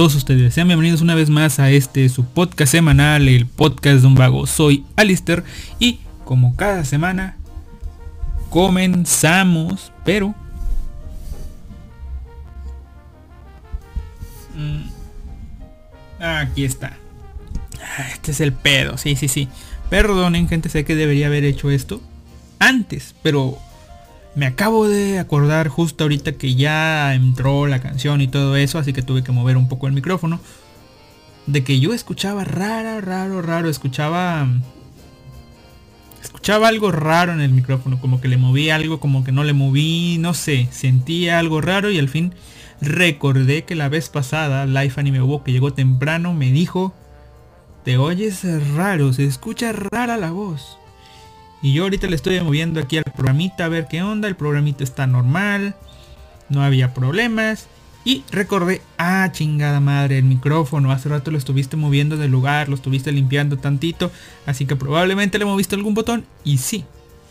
[0.00, 0.54] todos ustedes.
[0.54, 4.46] Sean bienvenidos una vez más a este su podcast semanal, el podcast de un vago.
[4.46, 5.44] Soy Alister
[5.78, 7.36] y como cada semana
[8.48, 10.34] comenzamos, pero...
[14.56, 14.88] Mm,
[16.18, 16.96] aquí está.
[17.82, 19.50] Ah, este es el pedo, sí, sí, sí.
[19.90, 22.00] Perdonen gente, sé que debería haber hecho esto
[22.58, 23.58] antes, pero
[24.34, 28.92] me acabo de acordar justo ahorita que ya entró la canción y todo eso, así
[28.92, 30.40] que tuve que mover un poco el micrófono.
[31.46, 34.48] De que yo escuchaba raro, raro, raro, escuchaba...
[36.22, 39.54] Escuchaba algo raro en el micrófono, como que le moví algo, como que no le
[39.54, 42.34] moví, no sé, sentía algo raro y al fin
[42.80, 46.94] recordé que la vez pasada Life Anime Walk que llegó temprano me dijo,
[47.84, 50.79] te oyes raro, se escucha rara la voz.
[51.62, 54.28] Y yo ahorita le estoy moviendo aquí al programita a ver qué onda.
[54.28, 55.74] El programita está normal.
[56.48, 57.68] No había problemas.
[58.04, 60.90] Y recordé, ah, chingada madre, el micrófono.
[60.90, 64.10] Hace rato lo estuviste moviendo del lugar, lo estuviste limpiando tantito.
[64.46, 66.24] Así que probablemente le moviste algún botón.
[66.42, 66.84] Y sí,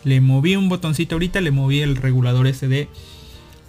[0.04, 2.88] le moví un botoncito ahorita, le moví el regulador ese de,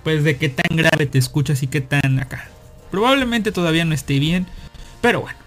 [0.04, 2.50] pues de qué tan grave te escuchas y qué tan acá.
[2.90, 4.46] Probablemente todavía no esté bien.
[5.00, 5.38] Pero bueno,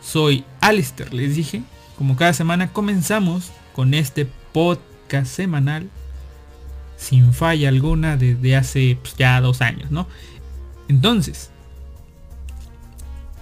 [0.00, 1.62] soy Alistair, les dije.
[1.98, 5.88] Como cada semana comenzamos con este podcast semanal
[7.02, 10.06] sin falla alguna desde hace pues, ya dos años, ¿no?
[10.88, 11.50] Entonces,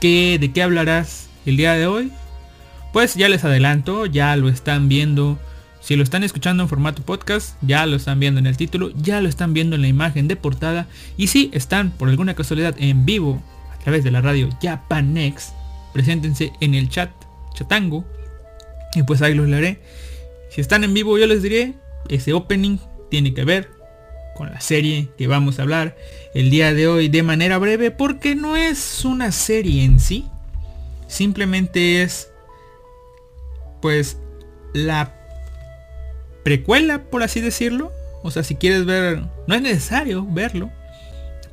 [0.00, 2.10] ¿qué, ¿de qué hablarás el día de hoy?
[2.92, 5.38] Pues ya les adelanto, ya lo están viendo.
[5.80, 9.20] Si lo están escuchando en formato podcast, ya lo están viendo en el título, ya
[9.20, 10.86] lo están viendo en la imagen de portada.
[11.16, 13.42] Y si están por alguna casualidad en vivo
[13.72, 15.52] a través de la radio Japanex,
[15.92, 17.10] preséntense en el chat,
[17.54, 18.04] chatango.
[18.94, 19.80] Y pues ahí los leeré.
[20.50, 21.74] Si están en vivo yo les diré,
[22.08, 22.78] ese opening
[23.08, 23.70] tiene que ver
[24.34, 25.96] con la serie que vamos a hablar
[26.34, 30.26] el día de hoy de manera breve porque no es una serie en sí.
[31.06, 32.30] Simplemente es
[33.80, 34.18] pues
[34.72, 35.14] la
[36.42, 37.92] precuela por así decirlo.
[38.22, 40.70] O sea, si quieres ver, no es necesario verlo.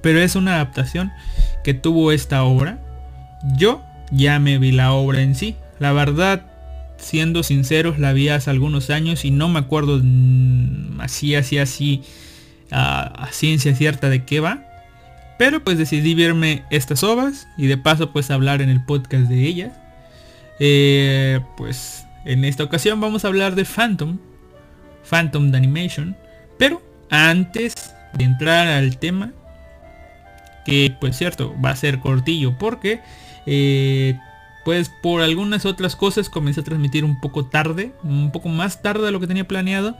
[0.01, 1.11] Pero es una adaptación
[1.63, 2.79] que tuvo esta obra.
[3.57, 5.55] Yo ya me vi la obra en sí.
[5.79, 6.56] La verdad
[6.97, 12.03] siendo sinceros, la vi hace algunos años y no me acuerdo mm, así, así, así,
[12.71, 14.63] a, ciencia cierta de qué va.
[15.37, 19.45] Pero pues decidí verme estas obras y de paso pues hablar en el podcast de
[19.45, 19.73] ellas.
[20.59, 24.17] Eh, pues en esta ocasión vamos a hablar de Phantom.
[25.07, 26.17] Phantom de Animation.
[26.57, 27.75] Pero antes
[28.13, 29.31] de entrar al tema,
[30.65, 32.99] que pues cierto, va a ser cortillo porque
[33.45, 34.19] eh,
[34.67, 39.05] pues por algunas otras cosas comencé a transmitir un poco tarde, un poco más tarde
[39.05, 39.95] de lo que tenía planeado.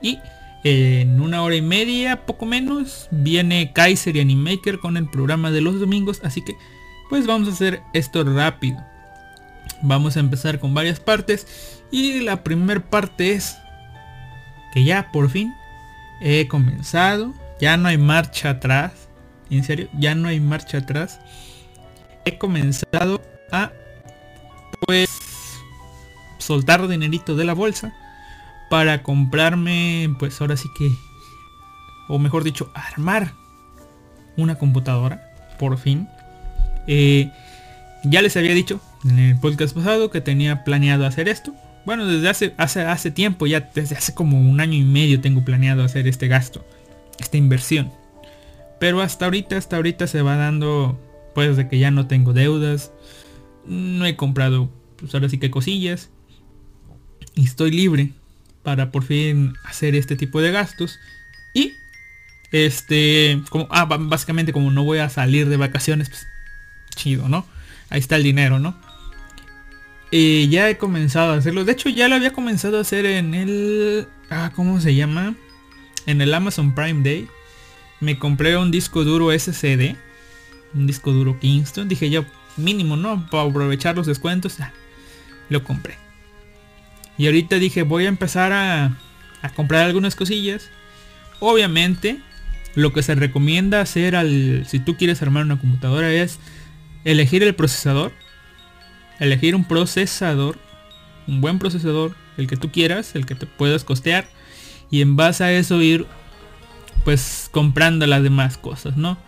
[0.00, 0.20] Y
[0.62, 5.60] en una hora y media, poco menos, viene Kaiser y Animaker con el programa de
[5.60, 6.20] los domingos.
[6.22, 6.54] Así que
[7.10, 8.80] pues vamos a hacer esto rápido.
[9.82, 11.82] Vamos a empezar con varias partes.
[11.90, 13.56] Y la primera parte es
[14.72, 15.52] que ya por fin
[16.20, 17.34] he comenzado.
[17.60, 18.92] Ya no hay marcha atrás.
[19.50, 21.18] En serio, ya no hay marcha atrás.
[22.24, 23.20] He comenzado
[23.50, 23.72] a
[24.86, 25.08] pues
[26.38, 27.94] soltar dinerito de la bolsa
[28.70, 30.90] para comprarme, pues ahora sí que,
[32.08, 33.34] o mejor dicho, armar
[34.36, 36.08] una computadora, por fin.
[36.86, 37.30] Eh,
[38.04, 41.54] ya les había dicho en el podcast pasado que tenía planeado hacer esto.
[41.84, 45.44] Bueno, desde hace, hace, hace tiempo, ya desde hace como un año y medio tengo
[45.44, 46.64] planeado hacer este gasto,
[47.18, 47.92] esta inversión.
[48.78, 50.98] Pero hasta ahorita, hasta ahorita se va dando,
[51.34, 52.90] pues de que ya no tengo deudas,
[53.66, 56.10] no he comprado, pues ahora sí que cosillas.
[57.34, 58.12] Y estoy libre
[58.62, 60.98] para por fin hacer este tipo de gastos.
[61.54, 61.72] Y
[62.52, 66.26] este, como, ah, básicamente como no voy a salir de vacaciones, pues
[66.94, 67.46] chido, ¿no?
[67.90, 68.76] Ahí está el dinero, ¿no?
[70.10, 71.64] Y ya he comenzado a hacerlo.
[71.64, 74.06] De hecho, ya lo había comenzado a hacer en el...
[74.28, 75.34] Ah, ¿cómo se llama?
[76.04, 77.28] En el Amazon Prime Day.
[78.00, 79.96] Me compré un disco duro SSD.
[80.74, 81.88] Un disco duro Kingston.
[81.88, 82.26] Dije yo,
[82.56, 83.26] mínimo, ¿no?
[83.30, 84.58] Para aprovechar los descuentos,
[85.48, 85.96] lo compré.
[87.18, 88.96] Y ahorita dije, voy a empezar a,
[89.42, 90.70] a comprar algunas cosillas.
[91.40, 92.20] Obviamente,
[92.74, 96.38] lo que se recomienda hacer al, si tú quieres armar una computadora es
[97.04, 98.12] elegir el procesador.
[99.18, 100.58] Elegir un procesador,
[101.28, 104.26] un buen procesador, el que tú quieras, el que te puedas costear.
[104.90, 106.06] Y en base a eso ir
[107.04, 109.18] pues comprando las demás cosas, ¿no?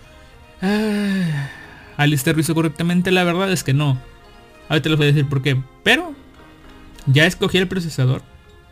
[0.62, 1.48] Ah,
[1.96, 3.98] Alistair lo hizo correctamente, la verdad es que no.
[4.68, 5.60] Ahorita les voy a decir por qué.
[5.82, 6.14] Pero
[7.06, 8.22] ya escogí el procesador.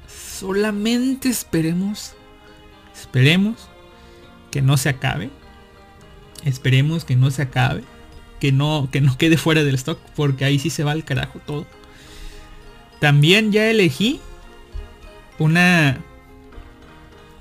[0.06, 2.14] Solamente esperemos.
[2.94, 3.68] Esperemos
[4.50, 5.30] que no se acabe.
[6.44, 7.84] Esperemos que no se acabe.
[8.40, 11.38] que no, que no quede fuera del stock, porque ahí sí se va al carajo
[11.46, 11.64] todo.
[12.98, 14.20] También ya elegí
[15.38, 15.98] una,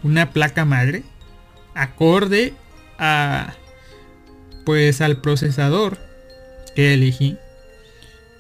[0.04, 1.04] una placa madre
[1.74, 2.54] acorde
[3.00, 3.54] a
[4.66, 5.98] pues al procesador
[6.76, 7.38] que elegí.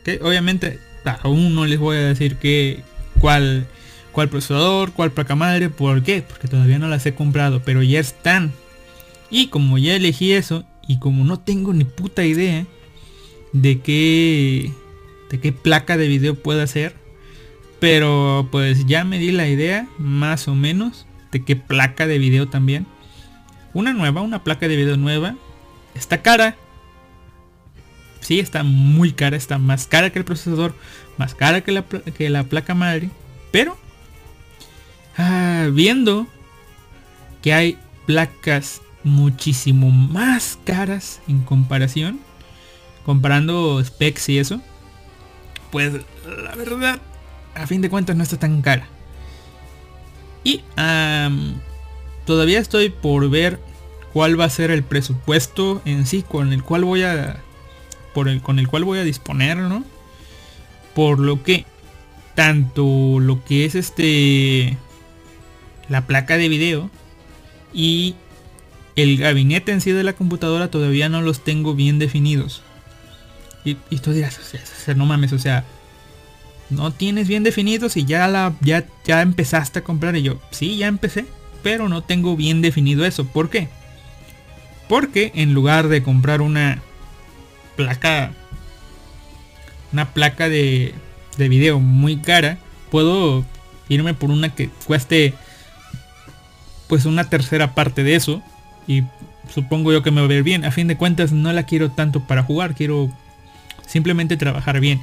[0.04, 0.80] Que obviamente
[1.24, 2.84] aún no les voy a decir que
[3.20, 3.68] cuál
[4.12, 6.22] cuál procesador, cuál placa madre, ¿por qué?
[6.22, 8.52] Porque todavía no las he comprado, pero ya están.
[9.30, 12.66] Y como ya elegí eso y como no tengo ni puta idea
[13.54, 14.72] de qué
[15.30, 16.94] de qué placa de video puede ser,
[17.80, 22.50] pero pues ya me di la idea más o menos de qué placa de video
[22.50, 22.86] también.
[23.74, 25.36] Una nueva, una placa de video nueva.
[25.96, 26.56] Está cara.
[28.20, 30.76] Sí, está muy cara, está más cara que el procesador,
[31.18, 33.10] más cara que la, que la placa madre.
[33.52, 33.78] Pero
[35.18, 36.26] Ah, viendo
[37.42, 42.20] que hay placas muchísimo más caras en comparación,
[43.06, 44.62] comparando specs y eso,
[45.72, 45.94] pues
[46.26, 47.00] la verdad,
[47.56, 48.88] a fin de cuentas no está tan cara.
[50.44, 50.64] Y
[52.26, 53.60] todavía estoy por ver
[54.14, 57.42] cuál va a ser el presupuesto en sí con el cual voy a
[58.14, 59.84] por el con el cual voy a disponer, ¿no?
[60.94, 61.66] Por lo que
[62.36, 64.78] tanto lo que es este
[65.90, 66.90] la placa de video
[67.74, 68.16] y
[68.96, 72.62] el gabinete en sí de la computadora todavía no los tengo bien definidos.
[73.64, 74.40] Y, tú dirás,
[74.96, 75.66] no mames, o sea,
[76.72, 80.78] no tienes bien definidos y ya la ya, ya empezaste a comprar y yo, sí,
[80.78, 81.26] ya empecé,
[81.62, 83.26] pero no tengo bien definido eso.
[83.26, 83.70] ¿Por qué?
[84.92, 86.82] Porque en lugar de comprar una
[87.78, 88.34] placa
[89.94, 90.94] una placa de,
[91.38, 92.58] de video muy cara,
[92.90, 93.46] puedo
[93.88, 95.34] irme por una que cueste
[96.90, 98.44] pues una tercera parte de eso.
[98.86, 99.04] Y
[99.50, 100.66] supongo yo que me va a ver bien.
[100.66, 103.10] A fin de cuentas no la quiero tanto para jugar, quiero
[103.88, 105.02] simplemente trabajar bien.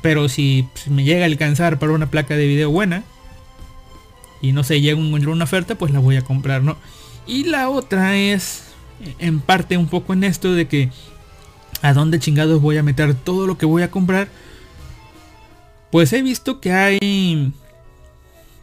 [0.00, 3.02] Pero si, me llega a alcanzar para una placa de video buena
[4.40, 6.76] y no sé, llega encuentro una oferta, pues la voy a comprar, ¿no?
[7.26, 8.65] Y la otra es
[9.18, 10.90] en parte un poco en esto de que
[11.82, 14.28] a dónde chingados voy a meter todo lo que voy a comprar.
[15.90, 17.52] Pues he visto que hay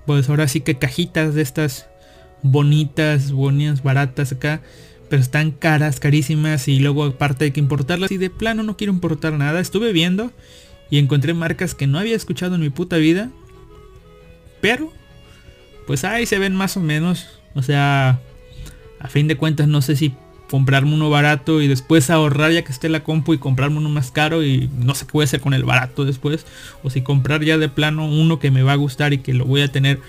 [0.05, 1.87] pues ahora sí que cajitas de estas
[2.41, 4.61] bonitas, bonitas, baratas acá,
[5.09, 8.93] pero están caras, carísimas y luego aparte hay que importarlas y de plano no quiero
[8.93, 9.59] importar nada.
[9.59, 10.31] Estuve viendo
[10.89, 13.29] y encontré marcas que no había escuchado en mi puta vida,
[14.61, 14.91] pero
[15.87, 18.21] pues ahí se ven más o menos, o sea,
[19.03, 20.15] a fin de cuentas no sé si
[20.49, 24.11] comprarme uno barato y después ahorrar ya que esté la compu y comprarme uno más
[24.11, 26.45] caro y no sé qué voy a hacer con el barato después.
[26.83, 29.45] O si comprar ya de plano uno que me va a gustar y que lo
[29.45, 29.99] voy a tener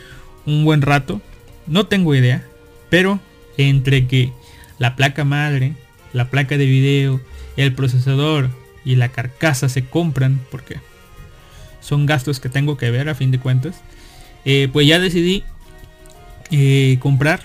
[0.47, 1.21] un buen rato.
[1.67, 2.45] No tengo idea,
[2.91, 3.21] pero
[3.57, 4.33] entre que
[4.79, 5.73] la placa madre,
[6.13, 7.21] la placa de video,
[7.57, 8.51] el procesador
[8.85, 10.77] y la carcasa se compran, porque
[11.81, 13.81] son gastos que tengo que ver a fin de cuentas,
[14.45, 15.43] eh, pues ya decidí
[16.51, 17.41] eh, comprar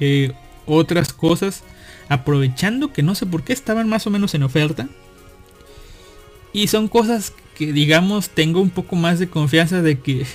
[0.00, 0.32] eh,
[0.66, 1.62] otras cosas
[2.08, 4.88] aprovechando que no sé por qué estaban más o menos en oferta.
[6.52, 10.26] Y son cosas que digamos tengo un poco más de confianza de que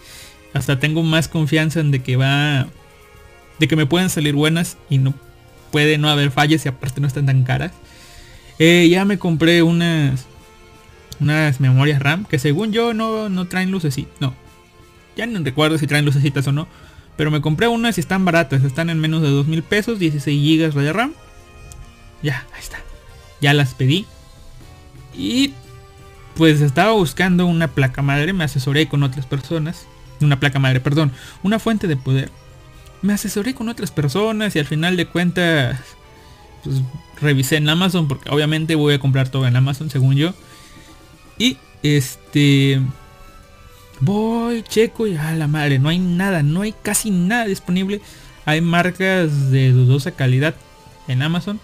[0.52, 2.66] hasta tengo más confianza en de que va
[3.58, 5.14] de que me pueden salir buenas y no
[5.70, 7.72] puede no haber fallas y aparte no están tan caras
[8.58, 10.26] eh, ya me compré unas
[11.20, 14.34] unas memorias RAM que según yo no, no traen lucecitas no
[15.16, 16.66] ya no recuerdo si traen lucecitas o no
[17.16, 20.72] pero me compré unas y están baratas están en menos de dos mil pesos 16
[20.72, 21.12] GB de RAM
[22.22, 22.78] ya ahí está
[23.40, 24.06] ya las pedí
[25.16, 25.52] y
[26.36, 29.86] pues estaba buscando una placa madre me asesoré con otras personas
[30.24, 32.30] una placa madre, perdón, una fuente de poder.
[33.02, 35.78] Me asesoré con otras personas y al final de cuentas,
[36.62, 36.80] pues
[37.20, 40.34] revisé en Amazon porque obviamente voy a comprar todo en Amazon según yo.
[41.38, 42.80] Y este
[44.00, 48.00] voy, checo y a la madre, no hay nada, no hay casi nada disponible.
[48.46, 50.54] Hay marcas de dudosa calidad
[51.08, 51.60] en Amazon.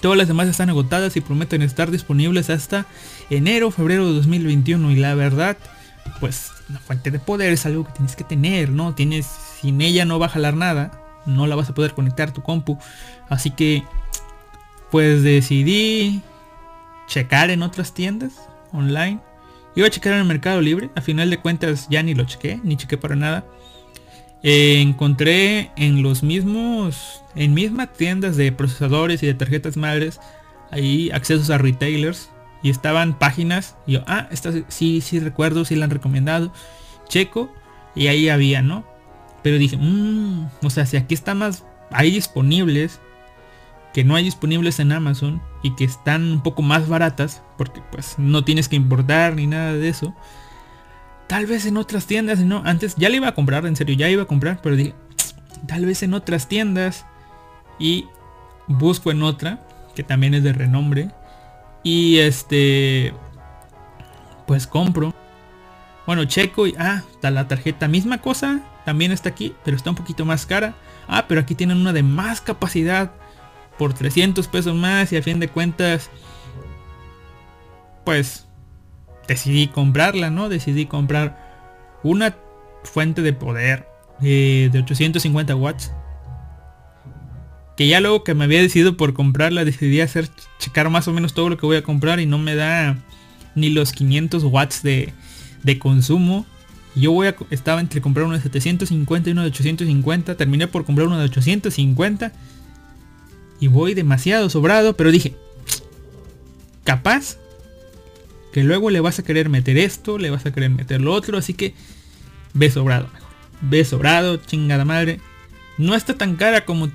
[0.00, 2.86] Todas las demás están agotadas y prometen estar disponibles hasta
[3.28, 4.92] enero, febrero de 2021.
[4.92, 5.58] Y la verdad,
[6.20, 8.94] pues la fuente de poder es algo que tienes que tener, ¿no?
[8.94, 9.26] Tienes,
[9.60, 10.92] sin ella no va a jalar nada,
[11.26, 12.78] no la vas a poder conectar tu compu.
[13.28, 13.84] Así que,
[14.90, 16.22] pues decidí
[17.06, 18.32] checar en otras tiendas
[18.72, 19.20] online.
[19.74, 22.60] Iba a checar en el Mercado Libre, a final de cuentas ya ni lo chequé,
[22.64, 23.44] ni chequé para nada.
[24.42, 30.18] Eh, encontré en los mismos, en mismas tiendas de procesadores y de tarjetas madres,
[30.70, 32.30] ahí accesos a retailers
[32.62, 36.52] y estaban páginas y yo, ah, esta sí, sí recuerdo, sí la han recomendado.
[37.08, 37.52] Checo
[37.94, 38.84] y ahí había, ¿no?
[39.42, 43.00] Pero dije, mmm, o sea, si aquí está más, hay disponibles
[43.92, 48.18] que no hay disponibles en Amazon, y que están un poco más baratas, porque pues
[48.18, 50.14] no tienes que importar ni nada de eso.
[51.26, 54.08] Tal vez en otras tiendas, no, antes ya le iba a comprar, en serio, ya
[54.08, 54.94] iba a comprar, pero dije,
[55.66, 57.06] tal vez en otras tiendas
[57.78, 58.06] y
[58.66, 59.60] busco en otra,
[59.94, 61.10] que también es de renombre,
[61.82, 63.14] y este,
[64.46, 65.14] pues compro.
[66.06, 70.24] Bueno, checo y, ah, la tarjeta, misma cosa, también está aquí, pero está un poquito
[70.24, 70.74] más cara.
[71.06, 73.12] Ah, pero aquí tienen una de más capacidad
[73.80, 76.10] por 300 pesos más y a fin de cuentas,
[78.04, 78.46] pues
[79.26, 80.50] decidí comprarla, ¿no?
[80.50, 82.36] Decidí comprar una
[82.84, 83.88] fuente de poder
[84.20, 85.92] eh, de 850 watts.
[87.74, 91.32] Que ya luego que me había decidido por comprarla, decidí hacer checar más o menos
[91.32, 92.98] todo lo que voy a comprar y no me da
[93.54, 95.14] ni los 500 watts de,
[95.62, 96.44] de consumo.
[96.94, 100.36] Yo voy a, estaba entre comprar uno de 750 y uno de 850.
[100.36, 102.30] Terminé por comprar uno de 850
[103.60, 105.34] y voy demasiado sobrado, pero dije,
[106.84, 107.36] capaz
[108.52, 111.38] que luego le vas a querer meter esto, le vas a querer meter lo otro,
[111.38, 111.74] así que
[112.54, 113.08] ve sobrado
[113.62, 115.20] Ve sobrado, chingada madre.
[115.76, 116.88] No está tan cara como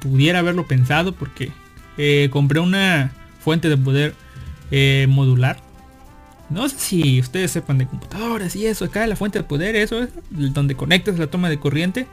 [0.00, 1.52] pudiera haberlo pensado porque
[1.98, 4.14] eh, compré una fuente de poder
[4.70, 5.60] eh, modular.
[6.48, 10.02] No sé si ustedes sepan de computadoras y eso, acá la fuente de poder, eso
[10.02, 12.06] es donde conectas la toma de corriente.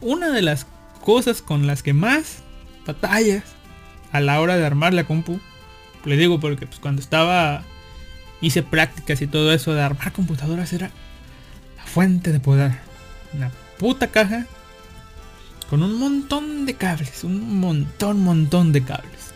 [0.00, 0.66] Una de las
[0.98, 2.38] cosas con las que más
[2.86, 3.44] batallas
[4.12, 5.40] a la hora de armar la compu.
[6.04, 7.64] Le digo porque pues, cuando estaba
[8.40, 10.90] hice prácticas y todo eso de armar computadoras era
[11.76, 12.72] la fuente de poder.
[13.34, 14.46] Una puta caja
[15.68, 19.32] con un montón de cables, un montón, montón de cables.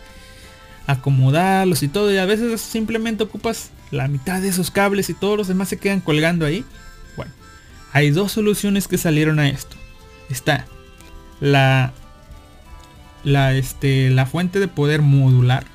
[0.87, 5.37] Acomodarlos y todo y a veces simplemente ocupas la mitad de esos cables y todos
[5.37, 6.65] los demás se quedan colgando ahí.
[7.15, 7.31] Bueno,
[7.91, 9.77] hay dos soluciones que salieron a esto.
[10.29, 10.65] Está
[11.39, 11.93] la,
[13.23, 15.65] la, este, la fuente de poder modular,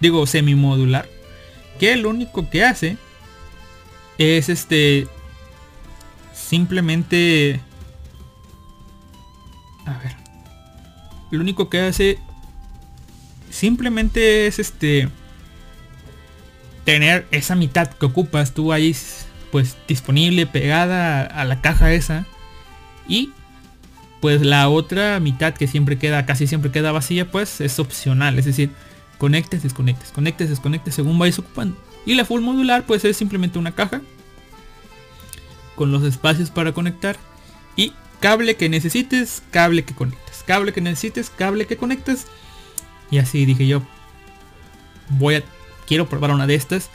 [0.00, 1.08] digo semimodular,
[1.78, 2.96] que lo único que hace
[4.18, 5.08] es este,
[6.32, 7.60] simplemente,
[9.86, 10.16] a ver,
[11.30, 12.18] lo único que hace
[13.50, 15.08] simplemente es este,
[16.84, 18.94] tener esa mitad que ocupas tú ahí
[19.50, 22.26] pues disponible pegada a la caja esa
[23.08, 23.30] y
[24.24, 28.38] pues la otra mitad que siempre queda, casi siempre queda vacía, pues es opcional.
[28.38, 28.70] Es decir,
[29.18, 31.76] conectes, desconectes, conectes, desconectes según vais ocupando.
[32.06, 34.00] Y la full modular pues es simplemente una caja
[35.74, 37.18] con los espacios para conectar
[37.76, 42.26] y cable que necesites, cable que conectes, cable que necesites, cable que conectes.
[43.10, 43.82] Y así dije yo,
[45.10, 45.42] voy a,
[45.86, 46.88] quiero probar una de estas.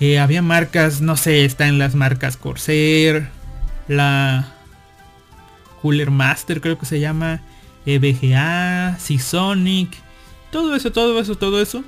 [0.00, 3.28] Eh, había marcas, no sé, está en las marcas Corsair,
[3.86, 4.57] la
[5.82, 7.40] Cooler Master creo que se llama,
[7.86, 9.90] EVGA, Seasonic,
[10.50, 11.84] todo eso, todo eso, todo eso.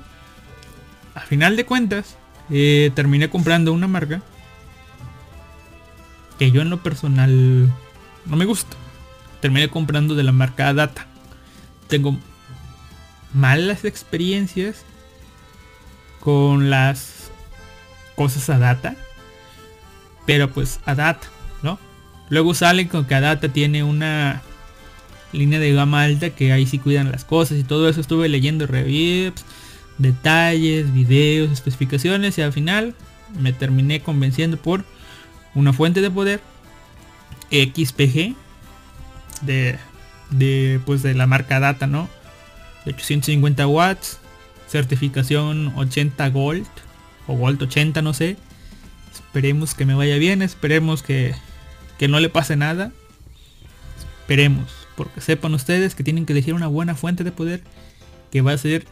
[1.15, 2.17] A final de cuentas,
[2.49, 4.21] eh, terminé comprando una marca
[6.37, 7.71] que yo en lo personal
[8.25, 8.75] no me gusta.
[9.41, 11.05] Terminé comprando de la marca Data.
[11.87, 12.17] Tengo
[13.33, 14.85] malas experiencias
[16.19, 17.31] con las
[18.15, 18.95] cosas a data.
[20.25, 21.27] Pero pues a data.
[22.31, 24.41] Luego sale con que Adata tiene una
[25.33, 27.99] línea de gama alta que ahí sí cuidan las cosas y todo eso.
[27.99, 29.33] Estuve leyendo reviews,
[29.97, 32.95] detalles, videos, especificaciones y al final
[33.37, 34.85] me terminé convenciendo por
[35.55, 36.39] una fuente de poder
[37.51, 38.33] XPG
[39.41, 39.77] de,
[40.29, 42.07] de pues de la marca Data, ¿no?
[42.85, 44.19] De 850 watts,
[44.69, 46.65] certificación 80 Gold
[47.27, 48.37] o Gold 80, no sé.
[49.13, 51.35] Esperemos que me vaya bien, esperemos que
[52.01, 52.91] que no le pase nada.
[54.21, 57.61] Esperemos, porque sepan ustedes que tienen que elegir una buena fuente de poder
[58.31, 58.87] que va a ser,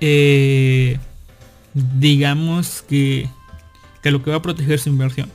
[0.00, 1.00] eh,
[1.74, 3.28] digamos que,
[4.04, 5.32] que lo que va a proteger su inversión.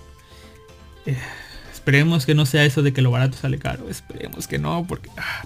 [1.05, 1.17] Eh,
[1.73, 3.89] esperemos que no sea eso de que lo barato sale caro.
[3.89, 5.45] Esperemos que no, porque ah,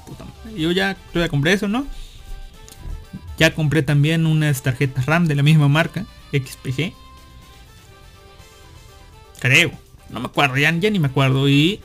[0.56, 1.88] yo ya, yo ya compré eso, ¿no?
[3.40, 6.94] Ya compré también unas tarjetas RAM de la misma marca, XPG.
[9.40, 9.81] Creo
[10.12, 11.48] no me acuerdo, ya, ni me acuerdo.
[11.50, 11.80] Y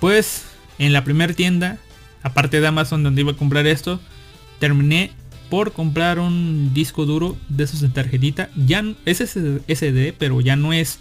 [0.00, 0.44] pues
[0.78, 1.78] en la primera tienda,
[2.22, 4.00] aparte de Amazon donde iba a comprar esto,
[4.58, 5.12] terminé
[5.50, 8.50] por comprar un disco duro de esos de tarjetita.
[8.56, 10.98] Ya es SD, pero ya no es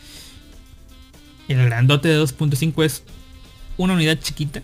[1.47, 3.03] el grandote de 2.5, es
[3.77, 4.61] una unidad chiquita.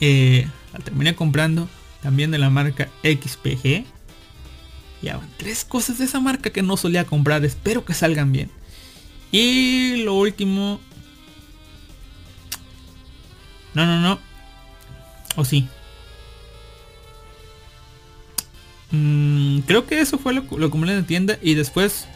[0.00, 1.68] Eh, la terminé comprando
[2.02, 3.84] también de la marca XPG.
[5.02, 7.44] Ya van tres cosas de esa marca que no solía comprar.
[7.44, 8.50] Espero que salgan bien.
[9.34, 10.80] Y lo último...
[13.74, 14.20] No, no, no.
[15.34, 15.66] O sí.
[18.92, 22.06] mm, creo que eso fue lo, lo compré en la tienda y después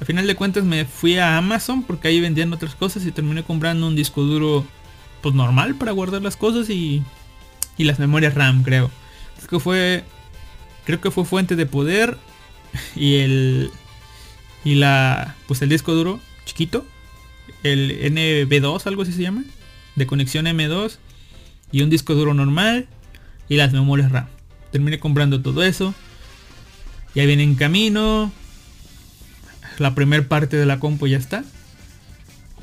[0.00, 3.42] al final de cuentas me fui a Amazon porque ahí vendían otras cosas y terminé
[3.42, 4.64] comprando un disco duro
[5.20, 7.02] pues normal para guardar las cosas y,
[7.76, 8.90] y las memorias RAM creo.
[9.38, 10.02] Es que fue
[10.86, 12.16] creo que fue fuente de poder
[12.96, 13.70] y el
[14.64, 16.86] y la pues el disco duro chiquito
[17.62, 19.44] el NB2 algo así se llama
[19.96, 20.98] de conexión M2
[21.70, 22.86] y un disco duro normal
[23.48, 24.26] y las memorias RAM.
[24.70, 25.94] Terminé comprando todo eso
[27.14, 28.32] ya viene en camino
[29.78, 31.44] la primera parte de la compu ya está.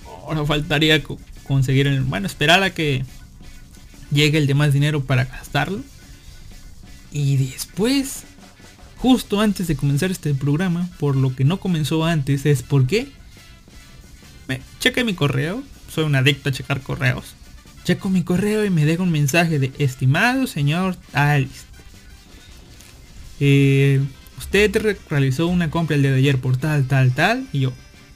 [0.05, 1.01] Ahora faltaría
[1.43, 3.03] conseguir el bueno esperar a que
[4.11, 5.81] llegue el demás dinero para gastarlo.
[7.11, 8.25] Y después
[8.99, 13.07] justo antes de comenzar este programa, por lo que no comenzó antes, es porque
[14.47, 17.35] me cheque mi correo, soy un adicto a checar correos.
[17.85, 21.65] Checo mi correo y me deja un mensaje de estimado señor Alice.
[23.39, 24.01] Eh,
[24.37, 27.47] usted realizó una compra el día de ayer por tal, tal, tal.
[27.53, 27.73] Y yo,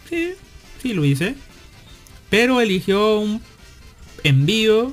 [0.10, 0.34] sí,
[0.82, 1.36] sí lo hice.
[2.30, 3.42] Pero eligió un
[4.24, 4.92] envío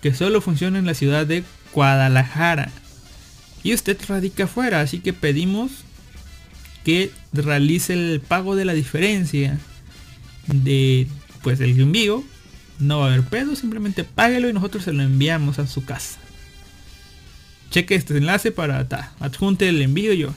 [0.00, 2.72] que solo funciona en la ciudad de Guadalajara
[3.62, 5.70] y usted radica afuera, así que pedimos
[6.84, 9.58] que realice el pago de la diferencia
[10.46, 11.06] de
[11.42, 12.24] pues el envío.
[12.78, 16.18] No va a haber pedo, simplemente páguelo y nosotros se lo enviamos a su casa.
[17.70, 20.28] Cheque este enlace para ta, adjunte el envío yo.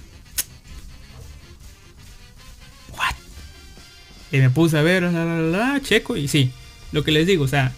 [2.97, 3.15] What?
[4.33, 6.51] Y me puse a ver, la, checo y sí,
[6.91, 7.71] lo que les digo, o sea,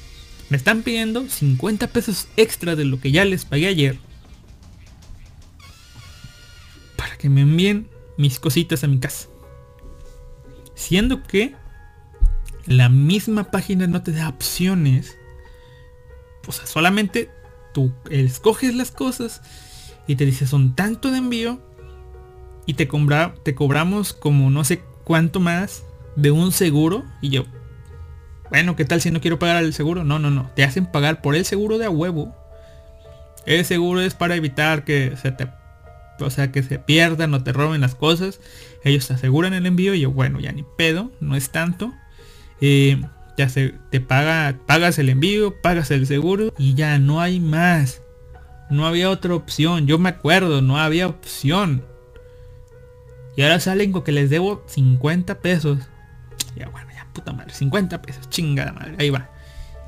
[0.49, 3.99] me están pidiendo 50 pesos extra de lo que ya les pagué ayer
[7.25, 9.29] que me envíen mis cositas a mi casa.
[10.75, 11.55] Siendo que
[12.67, 15.17] la misma página no te da opciones.
[16.45, 17.31] O sea, solamente
[17.73, 19.41] tú escoges las cosas
[20.05, 21.59] y te dice son tanto de envío
[22.67, 25.83] y te, cobra, te cobramos como no sé cuánto más
[26.15, 27.45] de un seguro y yo
[28.51, 31.23] bueno qué tal si no quiero pagar el seguro no no no te hacen pagar
[31.23, 32.35] por el seguro de a huevo
[33.47, 35.47] el seguro es para evitar que se te
[36.19, 38.39] o sea, que se pierdan o te roben las cosas.
[38.83, 41.93] Ellos te aseguran el envío y yo, bueno, ya ni pedo, no es tanto.
[42.61, 43.01] Eh,
[43.37, 48.01] ya se te paga, pagas el envío, pagas el seguro y ya no hay más.
[48.69, 51.83] No había otra opción, yo me acuerdo, no había opción.
[53.35, 55.79] Y ahora salen con que les debo 50 pesos.
[56.55, 59.29] Ya bueno, ya puta madre, 50 pesos, chingada madre, ahí va.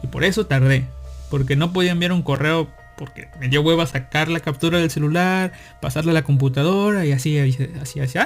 [0.04, 0.88] Y por eso tardé,
[1.32, 5.54] porque no podía enviar un correo porque me dio hueva sacar la captura del celular,
[5.82, 8.20] pasarla a la computadora y así, así, así.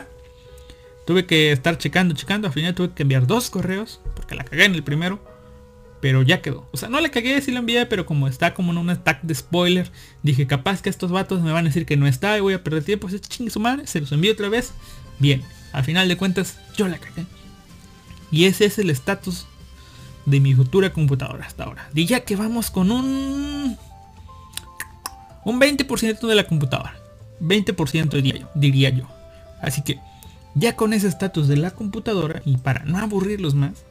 [1.06, 2.48] Tuve que estar checando, checando.
[2.48, 5.20] Al final tuve que enviar dos correos, porque la cagué en el primero.
[6.00, 6.68] Pero ya quedó.
[6.72, 9.22] O sea, no la cagué, sí la envié, pero como está como en un stack
[9.22, 9.92] de spoiler,
[10.24, 12.64] dije, capaz que estos vatos me van a decir que no está y voy a
[12.64, 13.08] perder tiempo.
[13.08, 14.74] Pues chingue su se los envío otra vez.
[15.20, 17.26] Bien, al final de cuentas, yo la cagué.
[18.32, 19.46] Y ese es el estatus
[20.26, 21.90] de mi futura computadora hasta ahora.
[21.94, 23.78] Y ya que vamos con un
[25.46, 26.96] un 20% de la computadora.
[27.42, 29.06] 20% diría yo.
[29.62, 30.00] Así que
[30.56, 33.86] ya con ese estatus de la computadora y para no aburrirlos más,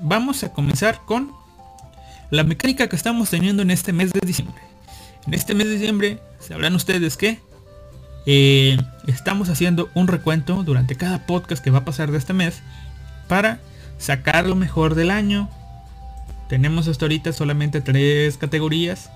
[0.00, 1.32] vamos a comenzar con
[2.30, 4.62] la mecánica que estamos teniendo en este mes de diciembre.
[5.26, 7.38] En este mes de diciembre, sabrán ustedes que
[8.26, 12.62] eh, estamos haciendo un recuento durante cada podcast que va a pasar de este mes
[13.28, 13.60] para
[13.98, 15.48] sacar lo mejor del año.
[16.48, 19.10] Tenemos hasta ahorita solamente tres categorías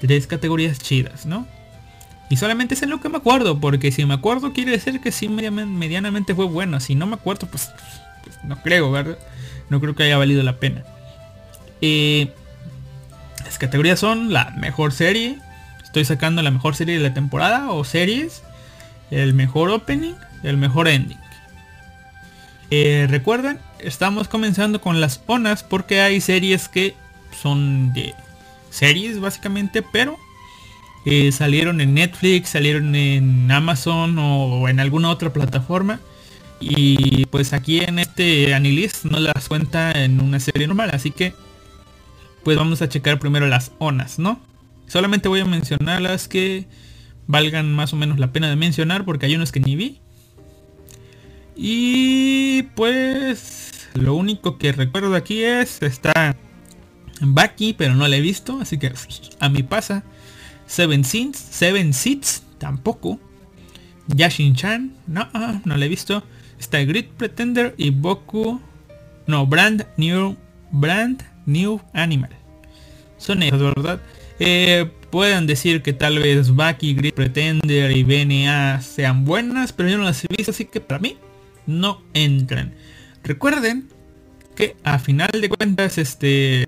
[0.00, 1.46] tres categorías chidas, ¿no?
[2.30, 5.12] Y solamente es en lo que me acuerdo, porque si me acuerdo quiere decir que
[5.12, 6.80] sí medianamente fue bueno.
[6.80, 7.70] Si no me acuerdo, pues,
[8.24, 9.18] pues, no creo, ¿verdad?
[9.68, 10.84] No creo que haya valido la pena.
[11.80, 12.32] Eh,
[13.44, 15.38] las categorías son la mejor serie.
[15.82, 18.42] Estoy sacando la mejor serie de la temporada o series.
[19.10, 21.18] El mejor opening, el mejor ending.
[22.70, 26.96] Eh, recuerden, estamos comenzando con las ONAS porque hay series que
[27.40, 28.14] son de
[28.74, 30.18] series básicamente, pero
[31.04, 36.00] eh, salieron en Netflix, salieron en Amazon o en alguna otra plataforma.
[36.60, 41.34] Y pues aquí en este Anilist no las cuenta en una serie normal, así que
[42.42, 44.40] pues vamos a checar primero las ONAS, ¿no?
[44.86, 46.66] Solamente voy a mencionar las que
[47.26, 50.00] valgan más o menos la pena de mencionar porque hay unas que ni vi.
[51.56, 56.36] Y pues lo único que recuerdo aquí es está
[57.20, 58.92] Baki, pero no la he visto, así que
[59.38, 60.02] a mí pasa.
[60.66, 63.20] Seven Sins, Seven Seats, tampoco.
[64.08, 65.28] Yashin Chan, no,
[65.64, 66.22] no la he visto.
[66.58, 68.60] Está Great Pretender y Boku,
[69.26, 70.36] no, Brand New,
[70.70, 72.30] Brand New Animal.
[73.18, 74.00] Son ellos, ¿verdad?
[74.38, 79.98] Eh, puedan decir que tal vez Baki, Grid Pretender y BNA sean buenas, pero yo
[79.98, 81.16] no las he visto, así que para mí
[81.66, 82.74] no entran.
[83.22, 83.88] Recuerden
[84.56, 86.66] que a final de cuentas, este...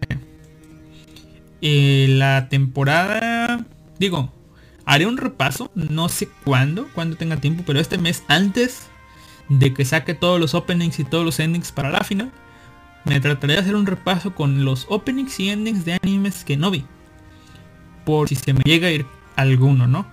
[1.61, 3.65] Eh, la temporada...
[3.99, 4.33] Digo,
[4.85, 8.89] haré un repaso, no sé cuándo, cuando tenga tiempo, pero este mes antes
[9.49, 12.33] de que saque todos los openings y todos los endings para la final,
[13.05, 16.71] me trataré de hacer un repaso con los openings y endings de animes que no
[16.71, 16.85] vi.
[18.05, 20.07] Por si se me llega a ir alguno, ¿no?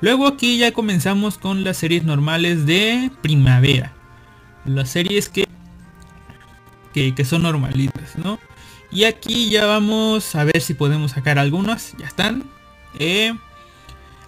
[0.00, 3.92] Luego aquí ya comenzamos con las series normales de primavera.
[4.64, 5.46] Las series que,
[6.92, 8.38] que, son normalitas, ¿no?
[8.90, 11.94] Y aquí ya vamos a ver si podemos sacar algunas.
[11.98, 12.44] Ya están.
[12.98, 13.34] Eh,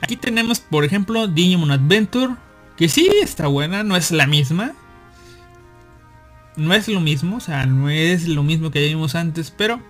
[0.01, 2.35] aquí tenemos, por ejemplo, Digimon Adventure.
[2.77, 4.75] Que sí está buena, no es la misma
[6.59, 9.81] no es lo mismo, o sea, no es lo mismo que vimos antes, pero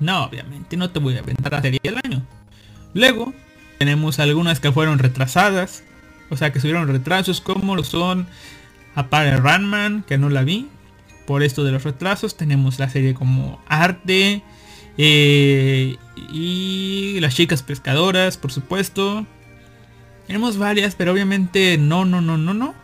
[0.00, 2.22] no, obviamente no te voy a aventar la serie del año.
[2.92, 3.32] Luego
[3.78, 5.84] tenemos algunas que fueron retrasadas,
[6.28, 8.26] o sea, que subieron retrasos como lo son
[8.94, 10.68] Apare Runman, que no la vi.
[11.28, 14.42] Por esto de los retrasos tenemos la serie como Arte
[14.96, 15.98] eh,
[16.32, 19.26] y las chicas pescadoras, por supuesto.
[20.26, 22.74] Tenemos varias, pero obviamente no, no, no, no, no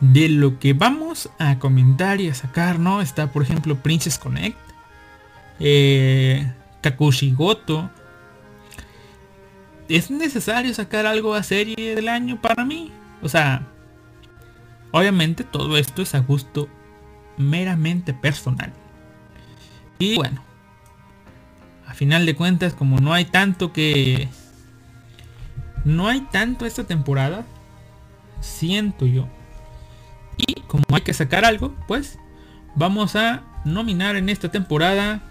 [0.00, 3.02] de lo que vamos a comentar y a sacar, ¿no?
[3.02, 4.56] Está, por ejemplo, Princess Connect,
[5.60, 7.90] eh, Kakushi Goto.
[9.90, 12.90] ¿Es necesario sacar algo a serie del año para mí?
[13.20, 13.66] O sea,
[14.90, 16.70] obviamente todo esto es a gusto
[17.36, 18.72] meramente personal.
[19.98, 20.42] Y bueno,
[21.86, 24.28] a final de cuentas, como no hay tanto que...
[25.84, 27.44] No hay tanto esta temporada,
[28.40, 29.28] siento yo
[30.36, 32.18] y como hay que sacar algo, pues
[32.74, 35.22] vamos a nominar en esta temporada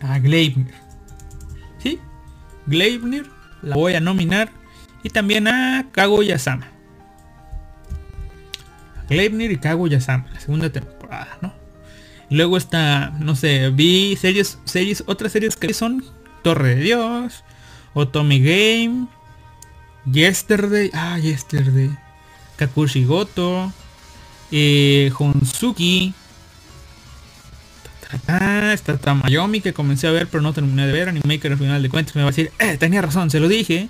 [0.00, 0.74] a Gleipnir.
[1.78, 1.98] ¿Sí?
[2.66, 3.30] Gleipnir
[3.62, 4.50] la voy a nominar.
[5.02, 6.68] Y también a Kaguya-sama.
[9.10, 11.60] Gleipnir y Kaguya-sama, la segunda temporada, ¿no?
[12.30, 16.04] luego está, no sé, vi series, series, otras series que son
[16.42, 17.44] Torre de Dios,
[17.92, 19.08] Otome Game,
[20.10, 21.90] Yesterday, ah, Yesterday,
[22.56, 23.72] Kakushi Goto,
[24.50, 26.14] eh, Honsuki.
[28.12, 31.08] Está Tamayomi que comencé a ver pero no terminé de ver.
[31.08, 33.88] Animaker al final de cuentas me va a decir, eh, tenía razón, se lo dije.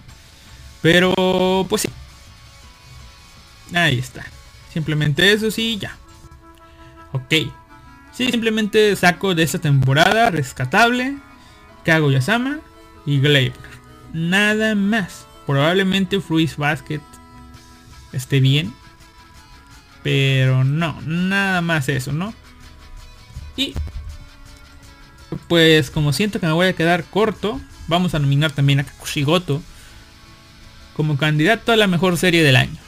[0.83, 1.89] Pero pues sí.
[3.73, 4.27] Ahí está.
[4.73, 5.97] Simplemente eso sí, ya.
[7.13, 7.35] Ok.
[8.13, 11.17] Sí, simplemente saco de esta temporada rescatable.
[11.85, 12.61] Kago Yasama
[13.07, 13.53] y Glaber.
[14.13, 15.27] Nada más.
[15.47, 17.01] Probablemente Fruits Basket
[18.13, 18.73] esté bien.
[20.03, 22.33] Pero no, nada más eso, ¿no?
[23.57, 23.75] Y
[25.49, 29.63] pues como siento que me voy a quedar corto, vamos a nominar también a Kakushigoto
[30.95, 32.79] como candidato a la mejor serie del año.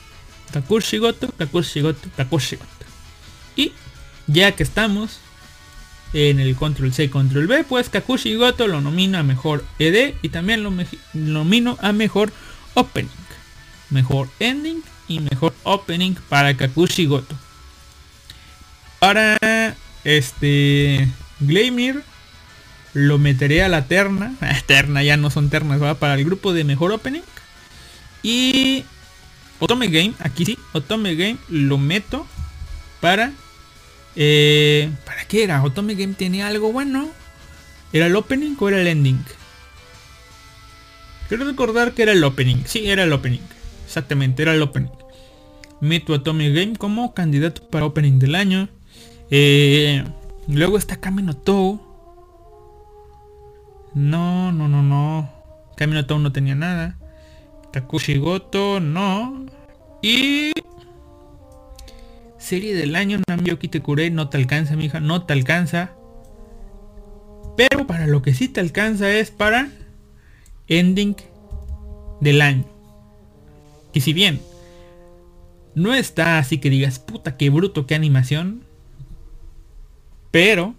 [0.53, 2.69] Kakushigoto, Kakushigoto, Kakushigoto.
[3.57, 3.73] Y
[4.27, 5.19] ya que estamos
[6.13, 10.63] en el control C, control B, pues Kakushigoto lo nomina a mejor ED y también
[10.63, 10.73] lo
[11.15, 12.33] nomino a mejor
[12.75, 13.09] opening,
[13.91, 17.35] mejor ending y mejor opening para Kakushi Goto.
[18.99, 21.09] Para este
[21.41, 22.03] Glamir
[22.95, 24.35] lo meteré a la terna.
[24.67, 27.23] Terna ya no son ternas, va para el grupo de mejor opening.
[28.23, 28.85] Y
[29.63, 32.27] Otome Game, aquí sí, Otome Game lo meto
[33.01, 33.33] para...
[34.17, 35.63] Eh, ¿Para qué era?
[35.63, 37.09] Otome Game tiene algo bueno.
[37.93, 39.25] ¿Era el opening o era el ending?
[41.29, 42.65] Quiero recordar que era el opening.
[42.65, 43.39] Sí, era el opening.
[43.87, 44.91] Exactamente, era el opening.
[45.81, 48.69] Meto a Tommy Game como candidato para opening del año.
[49.31, 50.03] Eh,
[50.49, 51.81] luego está Camino Tou.
[53.95, 55.33] No, no, no, no.
[55.77, 56.99] Camino Tou no tenía nada.
[57.73, 59.47] Takushi Goto, no.
[60.03, 60.53] Y...
[62.39, 65.93] Serie del año, Namio Kitekure, no te alcanza, mija, no te alcanza.
[67.57, 69.69] Pero para lo que sí te alcanza es para
[70.69, 71.17] ending
[72.21, 72.65] del año.
[73.93, 74.41] Y si bien
[75.75, 78.65] no está así que digas, puta, qué bruto, qué animación.
[80.31, 80.75] Pero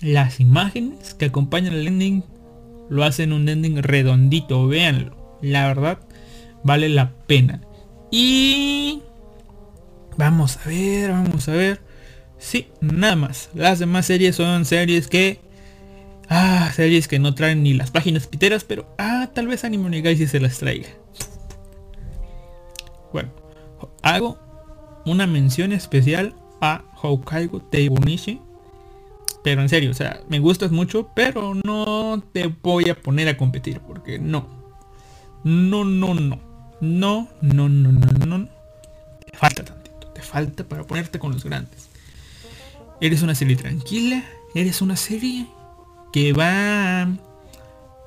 [0.00, 2.24] las imágenes que acompañan el ending
[2.88, 5.19] lo hacen un ending redondito, véanlo.
[5.42, 5.98] La verdad,
[6.62, 7.60] vale la pena.
[8.10, 9.02] Y
[10.16, 11.80] vamos a ver, vamos a ver.
[12.38, 13.50] Sí, nada más.
[13.54, 15.40] Las demás series son series que...
[16.28, 18.94] Ah, series que no traen ni las páginas piteras, pero...
[18.98, 20.88] Ah, tal vez Anime si se las traiga.
[23.12, 23.30] Bueno,
[24.02, 24.38] hago
[25.04, 28.40] una mención especial a Hokkaido Teibunishi.
[29.42, 33.36] Pero en serio, o sea, me gustas mucho, pero no te voy a poner a
[33.36, 34.59] competir, porque no.
[35.44, 36.38] No, no, no.
[36.80, 38.48] No, no, no, no, no.
[39.30, 41.88] Te falta tantito, te falta para ponerte con los grandes.
[43.00, 44.24] Eres una serie tranquila,
[44.54, 45.46] eres una serie
[46.12, 47.08] que va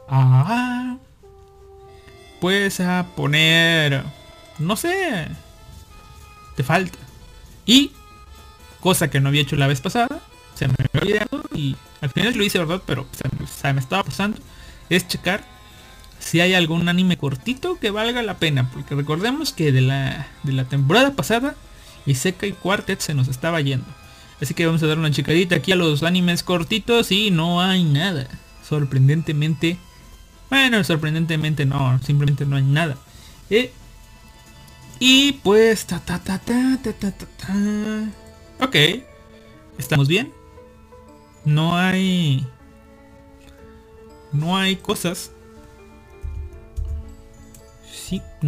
[0.08, 0.98] a...
[2.40, 4.04] Pues a poner...
[4.60, 5.28] No sé.
[6.56, 6.98] Te falta.
[7.66, 7.92] Y,
[8.82, 10.22] cosa que no había hecho la vez pasada,
[10.56, 12.82] se me había olvidado y al final lo hice, ¿verdad?
[12.86, 14.38] Pero se, me estaba pasando.
[14.90, 15.44] Es checar
[16.24, 18.70] si hay algún anime cortito que valga la pena.
[18.72, 21.56] Porque recordemos que de la, de la temporada pasada,
[22.06, 23.86] Isekai Quartet se nos estaba yendo.
[24.42, 27.84] Así que vamos a dar una checadita aquí a los animes cortitos y no hay
[27.84, 28.28] nada.
[28.68, 29.78] Sorprendentemente.
[30.50, 32.98] Bueno, sorprendentemente no, simplemente no hay nada.
[33.50, 33.72] Eh,
[35.00, 38.10] y pues ta ta ta ta ta ta ta.
[38.60, 38.76] Ok.
[39.78, 40.32] ¿Estamos bien?
[41.46, 42.46] No hay...
[44.32, 45.32] No hay cosas.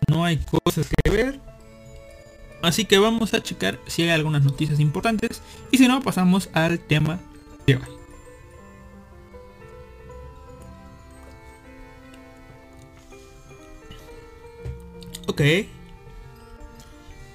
[0.09, 1.39] No hay cosas que ver.
[2.61, 5.41] Así que vamos a checar si hay algunas noticias importantes.
[5.71, 7.19] Y si no, pasamos al tema
[7.67, 7.81] de hoy.
[15.27, 15.41] Ok.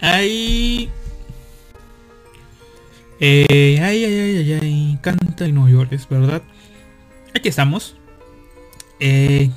[0.00, 0.90] Hay
[3.22, 6.42] eh, ay, ay, ay, ay, canta y no llores, ¿verdad?
[7.34, 7.96] Aquí estamos.
[8.98, 9.50] Eh,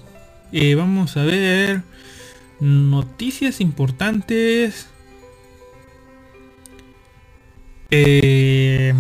[0.52, 1.82] eh, vamos a ver
[2.64, 4.88] noticias importantes.
[7.92, 8.94] Eh,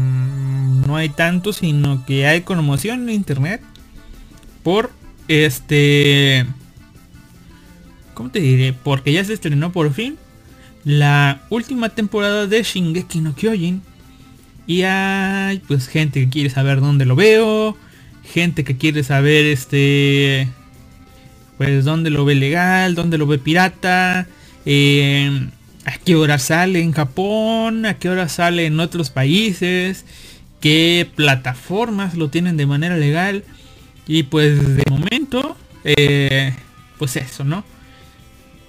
[0.85, 3.61] no hay tanto, sino que hay conmoción en internet
[4.61, 4.91] por
[5.27, 6.45] este...
[8.13, 8.73] ¿Cómo te diré?
[8.73, 10.17] Porque ya se estrenó por fin
[10.83, 13.81] la última temporada de Shingeki no Kyojin
[14.67, 17.77] y hay pues gente que quiere saber dónde lo veo.
[18.23, 20.47] Gente que quiere saber este.
[21.57, 24.27] Pues dónde lo ve legal, dónde lo ve pirata.
[24.65, 25.49] Eh,
[25.85, 30.05] a qué hora sale en Japón, a qué hora sale en otros países.
[30.59, 33.43] Qué plataformas lo tienen de manera legal.
[34.07, 35.57] Y pues de momento.
[35.83, 36.53] Eh,
[36.97, 37.65] pues eso, ¿no?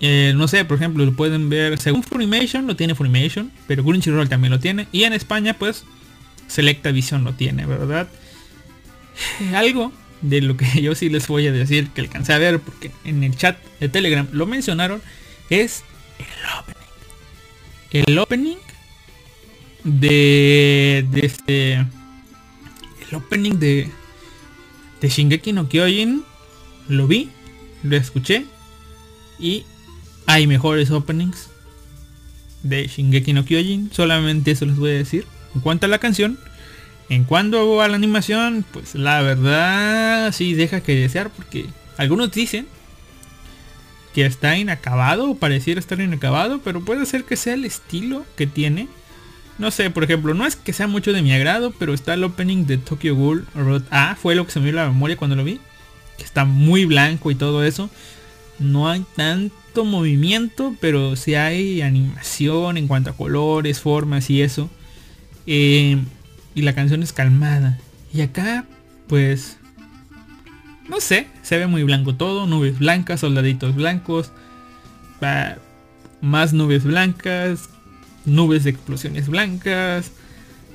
[0.00, 4.28] Eh, no sé, por ejemplo, lo pueden ver según Funimation, lo tiene Funimation, pero Crunchyroll
[4.28, 4.88] también lo tiene.
[4.92, 5.84] Y en España, pues,
[6.46, 8.08] Selecta Vision lo tiene, ¿verdad?
[9.54, 9.92] Algo
[10.24, 13.22] de lo que yo sí les voy a decir que alcancé a ver, porque en
[13.22, 15.02] el chat de Telegram lo mencionaron,
[15.50, 15.84] es
[16.18, 16.26] el
[16.60, 18.08] opening.
[18.08, 18.56] El opening
[19.84, 21.74] de, este...
[21.74, 23.88] El opening de,
[25.00, 26.24] de Shingeki no Kyojin,
[26.88, 27.30] lo vi,
[27.82, 28.46] lo escuché
[29.38, 29.64] y
[30.26, 31.50] hay mejores openings
[32.62, 33.90] de Shingeki no Kyojin.
[33.92, 35.26] Solamente eso les voy a decir.
[35.54, 36.38] En cuanto a la canción,
[37.14, 42.66] en cuanto a la animación, pues la verdad sí deja que desear porque algunos dicen
[44.14, 48.46] que está inacabado o pareciera estar inacabado, pero puede ser que sea el estilo que
[48.46, 48.88] tiene.
[49.58, 52.24] No sé, por ejemplo, no es que sea mucho de mi agrado, pero está el
[52.24, 55.36] opening de Tokyo Ghoul Road A, fue lo que se me dio la memoria cuando
[55.36, 55.60] lo vi,
[56.16, 57.90] que está muy blanco y todo eso.
[58.58, 64.70] No hay tanto movimiento, pero si hay animación en cuanto a colores, formas y eso.
[65.46, 65.98] Eh,
[66.54, 67.78] y la canción es calmada.
[68.12, 68.64] Y acá,
[69.08, 69.58] pues,
[70.88, 74.32] no sé, se ve muy blanco todo, nubes blancas, soldaditos blancos,
[76.20, 77.68] más nubes blancas,
[78.24, 80.12] nubes de explosiones blancas,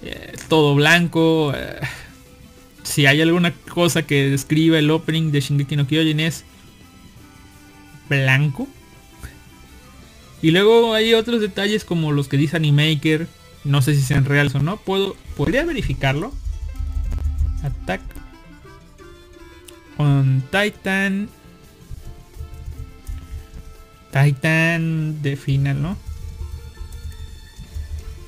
[0.03, 1.53] eh, todo blanco.
[1.55, 1.79] Eh,
[2.83, 6.43] si hay alguna cosa que describa el opening de Shingeki no Kyojin es
[8.07, 8.67] blanco.
[10.41, 13.27] Y luego hay otros detalles como los que dice Animaker.
[13.63, 14.77] No sé si sean reales o no.
[14.77, 16.33] Puedo, podría verificarlo.
[17.63, 18.01] Attack
[19.97, 21.29] on Titan.
[24.11, 25.97] Titan de final, ¿no?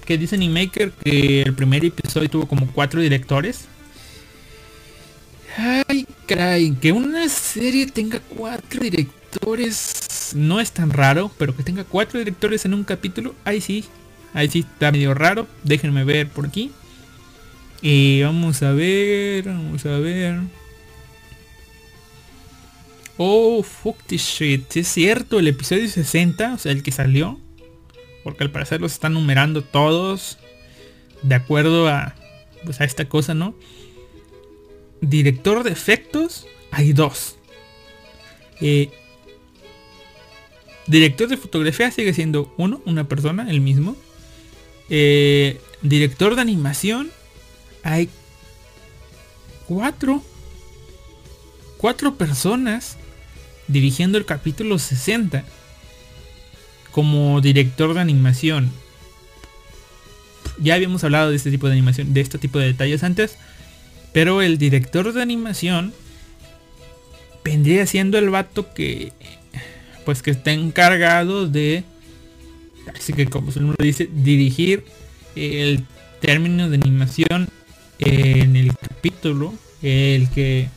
[0.06, 3.65] Que dice Animaker que el primer episodio tuvo como cuatro directores.
[5.58, 11.84] Ay, caray, que una serie tenga cuatro directores no es tan raro, pero que tenga
[11.84, 13.86] cuatro directores en un capítulo, ahí sí,
[14.34, 15.48] ahí sí está medio raro.
[15.63, 16.72] Déjenme ver por aquí.
[17.82, 20.39] Y vamos a ver, vamos a ver.
[23.17, 24.76] Oh, fuck this shit.
[24.76, 27.39] Es cierto, el episodio 60, o sea, el que salió.
[28.24, 30.38] Porque al parecer los están numerando todos.
[31.24, 32.15] De acuerdo a,
[32.65, 33.56] pues a esta cosa, ¿no?
[35.02, 37.38] Director de efectos, hay dos.
[38.60, 38.91] Eh,
[40.88, 43.96] Director de fotografía sigue siendo uno, una persona, el mismo.
[44.93, 47.10] Eh, director de animación
[47.82, 48.10] hay
[49.65, 50.21] cuatro,
[51.77, 52.97] cuatro personas
[53.69, 55.45] dirigiendo el capítulo 60
[56.91, 58.69] como director de animación.
[60.60, 63.38] Ya habíamos hablado de este tipo de animación, de este tipo de detalles antes,
[64.12, 65.93] pero el director de animación
[67.45, 69.13] vendría siendo el vato que
[70.04, 71.86] pues que está encargado de
[72.96, 74.86] así que como su nombre dice dirigir
[75.36, 75.86] el
[76.20, 77.50] término de animación
[78.00, 80.67] en el capítulo el que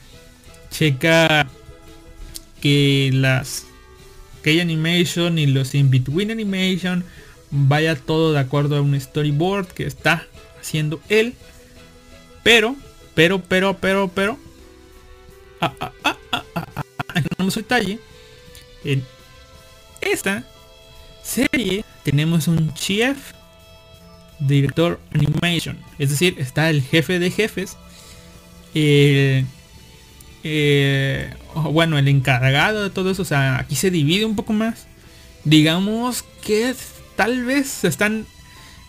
[0.70, 1.48] checa
[2.60, 3.66] que las
[4.42, 7.04] que animation y los in between animation
[7.50, 10.26] vaya todo de acuerdo a un storyboard que está
[10.60, 11.34] haciendo él.
[12.42, 12.76] Pero
[13.14, 14.38] pero pero pero pero
[15.60, 15.92] ah, ah,
[16.32, 16.82] ah,
[17.38, 17.98] no soy talle.
[18.84, 19.04] En
[20.00, 20.46] esta
[21.24, 23.32] serie tenemos un chef
[24.38, 27.76] director animation es decir está el jefe de jefes
[28.74, 29.44] eh,
[31.54, 34.86] bueno el encargado de todo eso o sea aquí se divide un poco más
[35.44, 36.74] digamos que
[37.16, 38.26] tal vez se están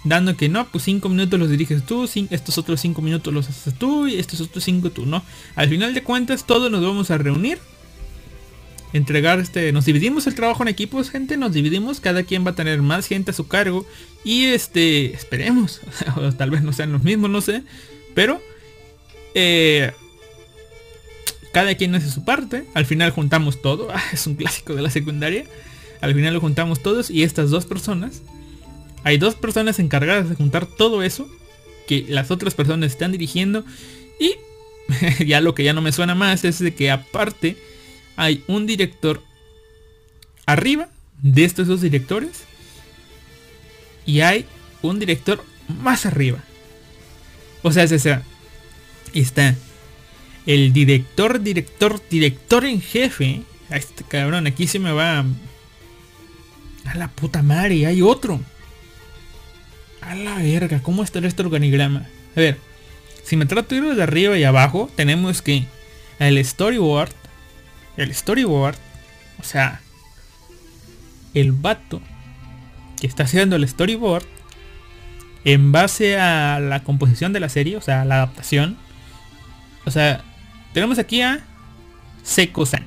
[0.06, 3.74] dando que no, pues 5 minutos los diriges tú, estos otros 5 minutos los haces
[3.74, 5.24] tú y estos otros 5 tú, ¿no?
[5.56, 7.60] Al final de cuentas todos nos vamos a reunir
[8.96, 12.56] entregar este, nos dividimos el trabajo en equipos, gente, nos dividimos, cada quien va a
[12.56, 13.86] tener más gente a su cargo
[14.24, 15.82] y este, esperemos,
[16.16, 17.64] o tal vez no sean los mismos, no sé,
[18.14, 18.42] pero
[19.34, 19.92] eh,
[21.52, 24.90] cada quien hace su parte, al final juntamos todo, ah, es un clásico de la
[24.90, 25.44] secundaria,
[26.00, 28.22] al final lo juntamos todos y estas dos personas,
[29.04, 31.28] hay dos personas encargadas de juntar todo eso
[31.86, 33.66] que las otras personas están dirigiendo
[34.22, 34.36] y
[35.26, 37.58] ya lo que ya no me suena más es de que aparte
[38.16, 39.22] hay un director
[40.46, 40.90] arriba
[41.22, 42.44] de estos dos directores
[44.06, 44.46] y hay
[44.82, 46.40] un director más arriba.
[47.64, 48.22] O sea, o sea,
[49.14, 49.56] está
[50.46, 53.42] el director, director, director en jefe.
[53.70, 55.26] A este cabrón, aquí se me va
[56.86, 58.40] a la puta madre, hay otro.
[60.02, 62.08] A la verga, ¿cómo está este organigrama?
[62.36, 62.60] A ver,
[63.24, 65.66] si me trato de ir de arriba y abajo, tenemos que
[66.20, 67.10] el storyboard
[67.98, 68.78] el storyboard,
[69.40, 69.82] o sea,
[71.34, 72.02] el vato
[73.00, 74.26] que está haciendo el storyboard
[75.44, 78.78] en base a la composición de la serie, o sea, la adaptación.
[79.86, 80.24] O sea,
[80.74, 81.46] tenemos aquí a
[82.24, 82.86] Seko-san.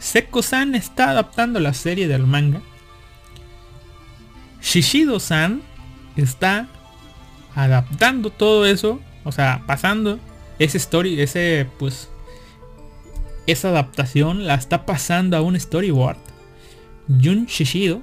[0.00, 2.60] Seko-san está adaptando la serie del manga.
[4.60, 5.62] Shishido-san
[6.16, 6.68] está
[7.54, 10.18] adaptando todo eso, o sea, pasando
[10.58, 12.10] ese story, ese pues
[13.46, 16.18] esa adaptación la está pasando a un storyboard.
[17.08, 18.02] Jun Shishido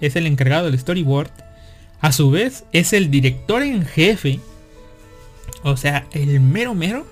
[0.00, 1.30] es el encargado del storyboard.
[2.00, 4.40] A su vez es el director en jefe.
[5.62, 7.06] O sea, el mero mero.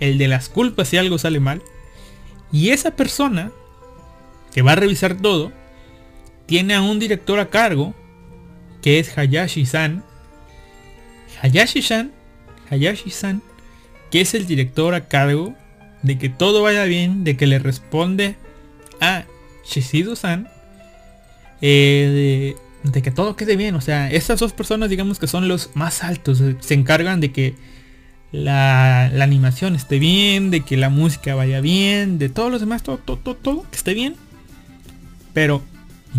[0.00, 1.62] El de las culpas si algo sale mal.
[2.52, 3.52] Y esa persona
[4.52, 5.52] que va a revisar todo.
[6.46, 7.94] Tiene a un director a cargo.
[8.82, 10.04] Que es Hayashi-san.
[11.42, 12.12] Hayashi-san.
[12.70, 13.42] Hayashi-san.
[14.10, 15.54] Que es el director a cargo
[16.06, 18.36] de que todo vaya bien, de que le responde
[19.00, 19.24] a
[19.68, 20.48] Shishido-san,
[21.60, 22.54] eh,
[22.84, 23.74] de, que todo quede bien.
[23.74, 27.54] O sea, estas dos personas digamos que son los más altos, se encargan de que
[28.30, 32.98] la, animación esté bien, de que la música vaya bien, de todos los demás, todo,
[32.98, 34.14] todo, todo, todo que esté bien.
[35.34, 35.60] Pero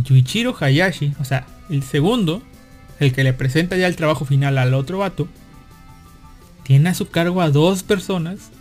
[0.03, 2.43] Yuichiro Hayashi, o sea, el segundo,
[2.99, 5.29] el que le presenta ya el trabajo final al otro vato,
[6.63, 8.51] tiene a su cargo a dos personas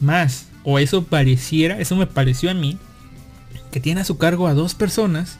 [0.00, 2.78] más, o eso pareciera, eso me pareció a mí,
[3.70, 5.38] que tiene a su cargo a dos personas,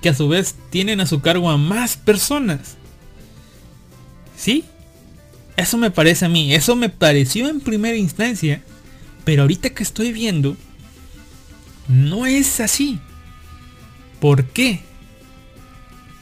[0.00, 2.76] que a su vez tienen a su cargo a más personas.
[4.36, 4.64] ¿Sí?
[5.56, 8.62] Eso me parece a mí, eso me pareció en primera instancia,
[9.24, 10.56] pero ahorita que estoy viendo,
[11.88, 12.98] no es así.
[14.20, 14.80] ¿Por qué?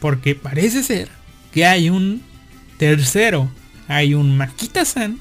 [0.00, 1.08] Porque parece ser
[1.52, 2.22] que hay un
[2.78, 3.50] tercero,
[3.88, 5.18] hay un Makita-san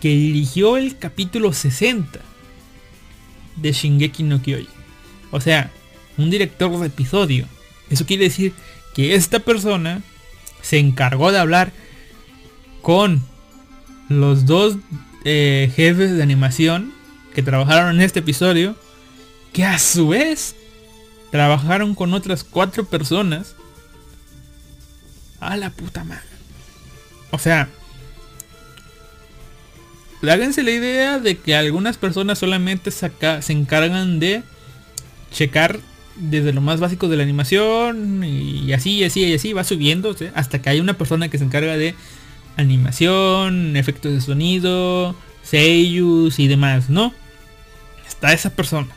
[0.00, 2.20] que dirigió el capítulo 60
[3.56, 4.68] de Shingeki no Kyojin.
[5.30, 5.70] O sea,
[6.16, 7.46] un director de episodio.
[7.90, 8.52] Eso quiere decir
[8.94, 10.02] que esta persona
[10.62, 11.72] se encargó de hablar
[12.82, 13.22] con
[14.08, 14.76] los dos
[15.24, 16.92] eh, jefes de animación
[17.34, 18.76] que trabajaron en este episodio,
[19.52, 20.56] que a su vez
[21.30, 23.54] trabajaron con otras cuatro personas.
[25.40, 26.22] A la puta madre.
[27.30, 27.68] O sea,
[30.22, 34.42] háganse la idea de que algunas personas solamente se encargan de
[35.30, 35.78] checar
[36.16, 40.14] desde lo más básico de la animación y así y así y así va subiendo
[40.34, 41.94] hasta que hay una persona que se encarga de
[42.56, 45.14] animación, efectos de sonido,
[45.44, 47.14] seiyus y demás, ¿no?
[48.06, 48.88] Está esa persona.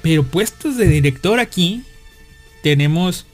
[0.00, 1.84] Pero puestos de director aquí
[2.62, 3.26] tenemos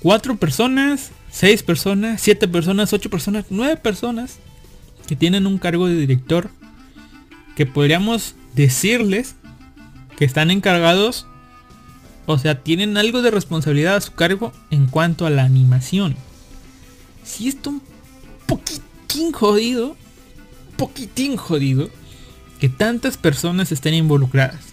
[0.00, 4.38] cuatro personas, seis personas, siete personas, ocho personas, nueve personas
[5.12, 6.48] que tienen un cargo de director
[7.54, 9.34] que podríamos decirles
[10.16, 11.26] que están encargados,
[12.24, 16.16] o sea, tienen algo de responsabilidad a su cargo en cuanto a la animación.
[17.24, 17.82] Si esto un
[18.46, 19.98] poquitín jodido,
[20.78, 21.90] poquitín jodido,
[22.58, 24.64] que tantas personas estén involucradas.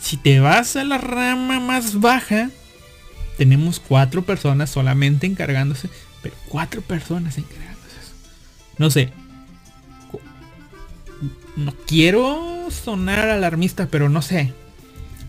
[0.00, 2.48] Si te vas a la rama más baja,
[3.36, 5.90] tenemos cuatro personas solamente encargándose,
[6.22, 7.76] pero cuatro personas encargándose.
[8.78, 9.12] No sé.
[11.64, 14.52] No quiero sonar alarmista, pero no sé.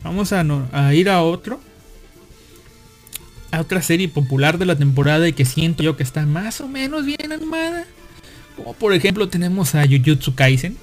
[0.04, 1.60] Vamos a, ir a otro.
[3.52, 6.68] A otra serie popular de la temporada y que siento yo que está más o
[6.68, 7.86] menos bien animada.
[8.56, 10.78] Como por ejemplo tenemos a Jujutsu Kaisen.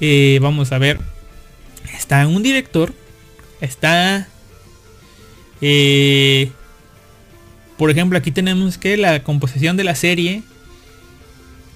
[0.00, 0.98] Eh, vamos a ver.
[1.94, 2.94] Está un director
[3.62, 4.26] Está...
[5.60, 6.50] Eh,
[7.78, 10.42] por ejemplo, aquí tenemos que la composición de la serie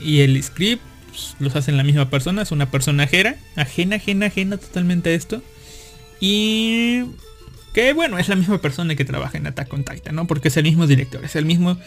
[0.01, 0.83] y el script
[1.17, 5.15] pues, los hacen la misma persona, es una persona ajena, ajena, ajena, ajena totalmente a
[5.15, 5.43] esto.
[6.21, 7.05] Y
[7.73, 10.27] que bueno, es la misma persona que trabaja en Attack on Titan, ¿no?
[10.27, 11.79] Porque es el mismo director, es el mismo,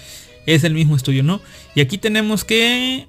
[0.47, 1.41] es el mismo estudio, ¿no?
[1.75, 3.07] Y aquí tenemos que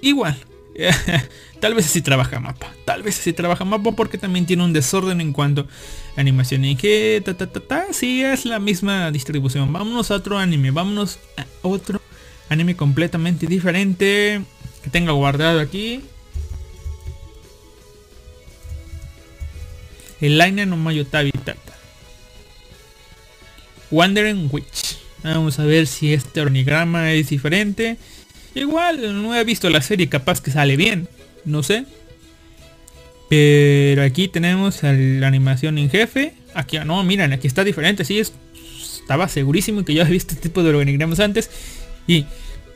[0.00, 0.36] igual,
[1.60, 2.72] tal vez así trabaja mapa.
[2.84, 5.68] Tal vez así trabaja mapa porque también tiene un desorden en cuanto
[6.16, 6.64] a animación.
[6.64, 7.86] Y que ta ta ta ta.
[7.92, 9.72] Sí, es la misma distribución.
[9.72, 10.72] Vámonos a otro anime.
[10.72, 12.00] Vámonos a otro
[12.48, 14.42] anime completamente diferente.
[14.82, 16.02] Que tenga guardado aquí.
[20.20, 21.72] El Line no Mayotabi Tata.
[23.90, 24.98] Wandering Witch.
[25.22, 27.96] Vamos a ver si este organigrama es diferente.
[28.54, 31.08] Igual no he visto la serie, capaz que sale bien,
[31.44, 31.84] no sé.
[33.28, 36.34] Pero aquí tenemos la animación en jefe.
[36.54, 40.62] Aquí, no, miren, aquí está diferente, sí, estaba segurísimo que yo había visto este tipo
[40.62, 41.50] de organigramas antes.
[42.06, 42.26] Y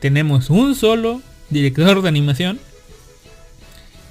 [0.01, 2.61] tenemos un solo director de animación.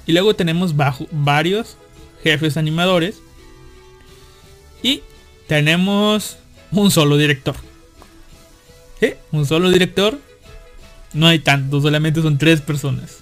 [0.06, 1.76] Y luego tenemos bajo, varios
[2.22, 3.20] jefes animadores.
[4.82, 5.02] Y
[5.46, 6.38] tenemos
[6.70, 7.56] un solo director.
[9.00, 9.18] ¿Eh?
[9.32, 10.18] Un solo director
[11.16, 13.18] no hay tantos, solamente son tres personas.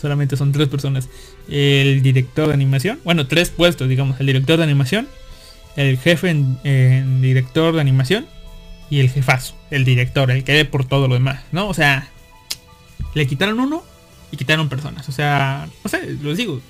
[0.00, 1.08] Solamente son tres personas.
[1.48, 5.08] El director de animación, bueno, tres puestos, digamos, el director de animación,
[5.76, 8.26] el jefe en, director de animación
[8.90, 11.68] y el jefazo, el director, el que ve por todo lo demás, ¿no?
[11.68, 12.10] O sea,
[13.14, 13.82] le quitaron uno
[14.30, 15.08] y quitaron personas.
[15.08, 16.60] O sea, no sé, los digo.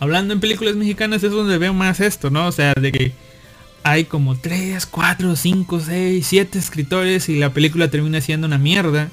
[0.00, 2.46] Hablando en películas mexicanas es donde veo más esto, ¿no?
[2.46, 3.12] O sea, de que
[3.84, 9.10] hay como 3, 4, 5, 6, 7 escritores y la película termina siendo una mierda.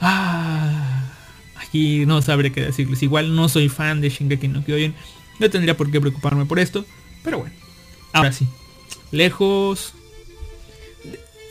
[0.00, 1.12] Ah,
[1.56, 3.02] aquí no sabré qué decirles.
[3.02, 4.94] Igual no soy fan de Shingeki no Kyojin.
[5.38, 6.84] No tendría por qué preocuparme por esto.
[7.22, 7.54] Pero bueno.
[8.12, 8.48] Ahora sí.
[9.12, 9.94] Lejos.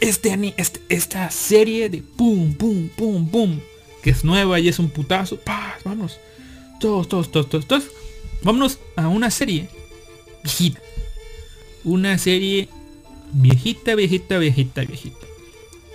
[0.01, 3.59] Este, este, esta serie de pum, pum, pum, pum.
[4.03, 5.37] Que es nueva y es un putazo.
[5.37, 5.77] ¡Pah!
[5.85, 6.19] Vamos.
[6.79, 7.83] Todos, todos, todos, todos, todos.
[8.43, 9.69] Vámonos a una serie
[10.43, 10.81] viejita
[11.83, 12.69] una serie
[13.33, 15.25] viejita, viejita, viejita, viejita.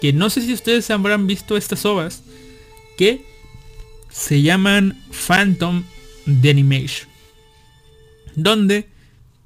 [0.00, 2.22] Que no sé si ustedes habrán visto estas ovas
[2.98, 3.24] que
[4.10, 5.84] se llaman Phantom
[6.26, 7.08] de Animation.
[8.34, 8.88] Donde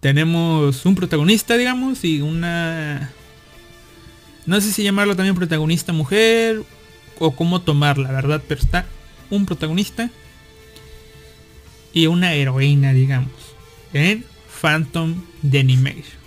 [0.01, 3.13] tenemos un protagonista, digamos, y una...
[4.47, 6.63] No sé si llamarlo también protagonista mujer
[7.19, 8.43] o cómo tomarla, ¿verdad?
[8.47, 8.87] Pero está
[9.31, 10.11] un protagonista
[11.93, 13.33] y una heroína, digamos,
[13.93, 14.25] en
[14.61, 16.19] Phantom de Animation.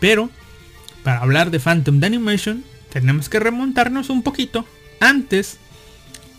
[0.00, 0.30] Pero,
[1.02, 4.66] para hablar de Phantom de Animation, tenemos que remontarnos un poquito
[5.00, 5.58] antes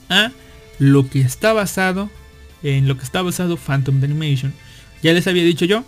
[0.09, 0.31] a
[0.79, 2.09] lo que está basado
[2.63, 4.53] en lo que está basado Phantom de Animation.
[5.03, 5.85] Ya les había dicho yo,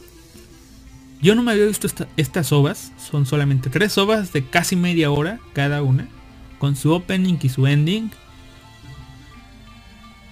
[1.21, 5.39] yo no me había visto estas ovas, son solamente tres ovas de casi media hora
[5.53, 6.07] cada una,
[6.57, 8.11] con su opening y su ending,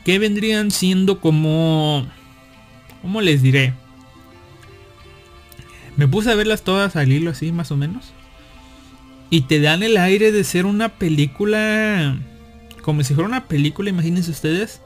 [0.06, 2.08] que vendrían siendo como,
[3.02, 3.74] ¿cómo les diré?
[5.98, 8.14] Me puse a verlas todas al hilo así, más o menos.
[9.30, 12.18] Y te dan el aire de ser una película...
[12.82, 14.80] Como si fuera una película, imagínense ustedes.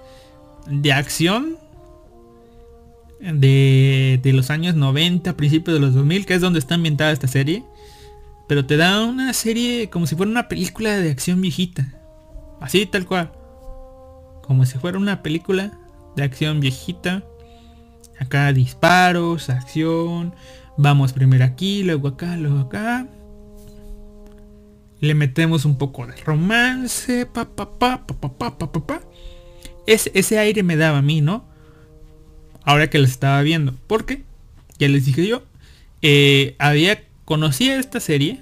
[0.65, 1.57] De acción.
[3.21, 7.27] De, de los años 90, principios de los 2000, que es donde está ambientada esta
[7.27, 7.63] serie.
[8.47, 11.93] Pero te da una serie como si fuera una película de acción viejita.
[12.59, 13.31] Así tal cual.
[14.43, 15.77] Como si fuera una película
[16.15, 17.23] de acción viejita.
[18.19, 20.33] Acá disparos, acción,
[20.77, 23.07] Vamos primero aquí, luego acá, luego acá.
[24.99, 27.25] Le metemos un poco de romance.
[27.25, 29.01] Pa, pa, pa, pa, pa, pa, pa, pa.
[29.85, 31.45] Ese, ese aire me daba a mí, ¿no?
[32.63, 33.75] Ahora que les estaba viendo.
[33.87, 34.23] Porque,
[34.77, 35.43] ya les dije yo,
[36.01, 38.39] eh, había conocía esta serie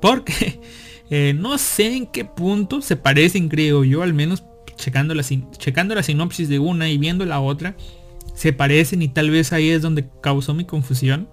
[0.00, 0.58] porque
[1.10, 4.44] eh, no sé en qué punto se parecen, creo yo, al menos
[4.76, 5.22] checando la,
[5.58, 7.76] checando sinopsis de una y viendo la otra,
[8.34, 11.28] se parecen y tal vez ahí es donde causó mi confusión.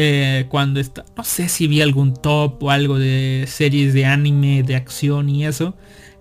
[0.00, 4.62] Eh, cuando está, no sé si vi algún top o algo de series de anime,
[4.62, 5.74] de acción y eso.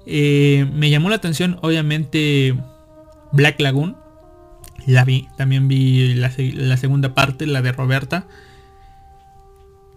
[0.06, 2.56] me llamó la atención obviamente
[3.34, 4.07] Black Lagoon
[4.88, 5.28] la vi.
[5.38, 6.32] También vi la,
[6.78, 8.28] segunda parte, la de Roberta.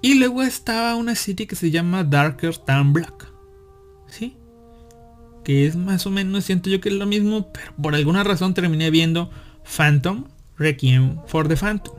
[0.02, 3.32] Y luego estaba una serie que se llama Darker Than Black.
[4.08, 4.36] ¿Sí?
[5.44, 8.52] Que es más o menos, siento yo que es lo mismo, pero por alguna razón
[8.52, 9.30] terminé viendo
[9.64, 10.24] Phantom
[10.58, 11.94] Requiem for the Phantom.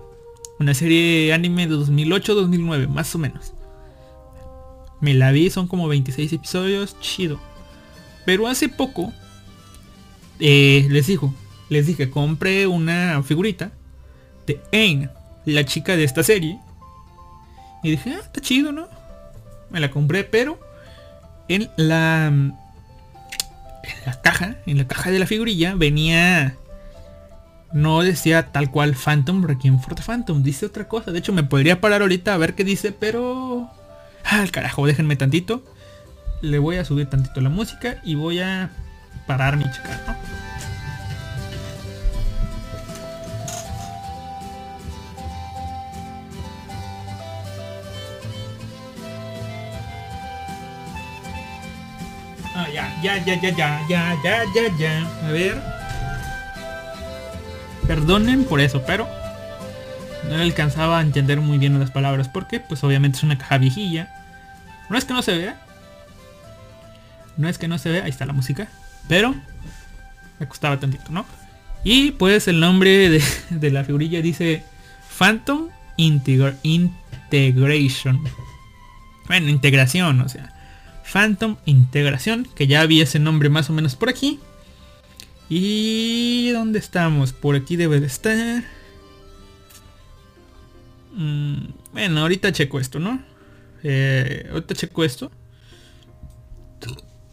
[0.59, 3.53] Una serie anime de 2008-2009, más o menos.
[4.99, 7.39] Me la vi, son como 26 episodios, chido.
[8.25, 9.11] Pero hace poco,
[10.39, 11.33] eh, les digo,
[11.71, 13.71] les dije, compré una figurita
[14.45, 15.09] de Ain,
[15.45, 16.59] la chica de esta serie.
[17.81, 18.89] Y dije, ah, está chido, ¿no?
[19.69, 20.59] Me la compré, pero
[21.47, 22.53] en la, en
[24.05, 26.57] la caja, en la caja de la figurilla venía...
[27.71, 31.13] No decía tal cual Phantom Requiem for the Phantom, dice otra cosa.
[31.13, 33.69] De hecho, me podría parar ahorita a ver qué dice, pero...
[34.25, 35.63] Ah, carajo, déjenme tantito.
[36.41, 38.71] Le voy a subir tantito la música y voy a
[39.25, 40.19] parar mi chica.
[52.53, 55.27] Ya, ya, ya, ya, ya, ya, ya, ya, ya.
[55.27, 55.61] A ver.
[57.87, 59.07] Perdonen por eso, pero
[60.29, 64.09] no alcanzaba a entender muy bien las palabras porque pues obviamente es una caja viejilla.
[64.89, 65.59] No es que no se vea.
[67.37, 68.67] No es que no se vea, ahí está la música.
[69.07, 69.33] Pero
[70.39, 71.25] me costaba tantito, ¿no?
[71.83, 74.63] Y pues el nombre de, de la figurilla dice
[75.17, 78.21] Phantom Integration.
[79.27, 80.50] Bueno, integración, o sea.
[81.11, 84.39] Phantom Integración, que ya había ese nombre más o menos por aquí.
[85.49, 87.33] ¿Y dónde estamos?
[87.33, 88.63] Por aquí debe de estar.
[91.13, 93.21] Mm, bueno, ahorita checo esto, ¿no?
[93.83, 95.31] Eh, ahorita checo esto.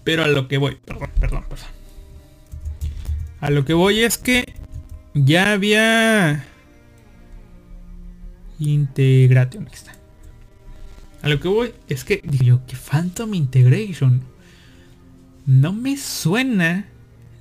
[0.02, 1.68] Pero a lo que voy, perdón, perdón, perdón.
[3.40, 4.54] A lo que voy es que
[5.14, 6.44] ya había
[8.58, 9.66] Integration.
[9.66, 9.97] Aquí está.
[11.22, 14.22] A lo que voy es que digo yo, que Phantom Integration
[15.46, 16.86] no me suena,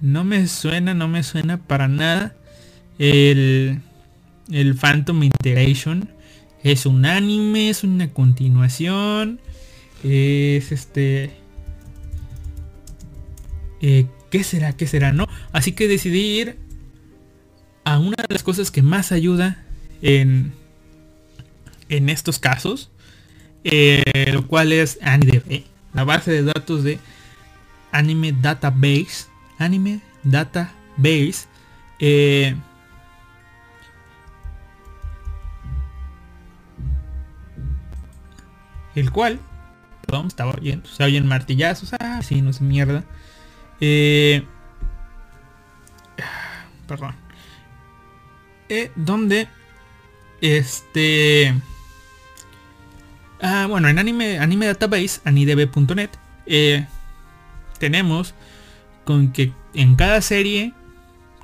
[0.02, 2.36] no me suena, no me suena para nada
[2.98, 3.82] el,
[4.52, 6.10] el Phantom Integration.
[6.64, 9.40] Es un anime, es una continuación,
[10.04, 11.32] es este...
[13.82, 14.74] Eh, ¿Qué será?
[14.74, 15.14] ¿Qué será?
[15.14, 15.28] ¿No?
[15.52, 16.58] Así que decidí ir
[17.84, 19.64] a una de las cosas que más ayuda
[20.02, 20.52] en,
[21.90, 22.92] en estos casos
[23.70, 25.64] eh, lo cual es AniDB,
[25.94, 27.00] la base de datos de
[27.92, 31.48] Anime Database, Anime Database,
[32.00, 32.56] eh,
[38.96, 39.38] el cual,
[40.06, 43.04] perdón, estaba oyendo, se oyen martillazos, ah, sí, no es mierda,
[43.82, 44.46] eh,
[46.88, 47.16] perdón,
[48.70, 49.50] eh, donde,
[50.40, 51.54] este,
[53.42, 56.10] Ah, bueno, en Anime, anime Database, anidb.net,
[56.48, 56.86] eh,
[57.80, 58.34] tenemos
[59.06, 60.74] con que en cada serie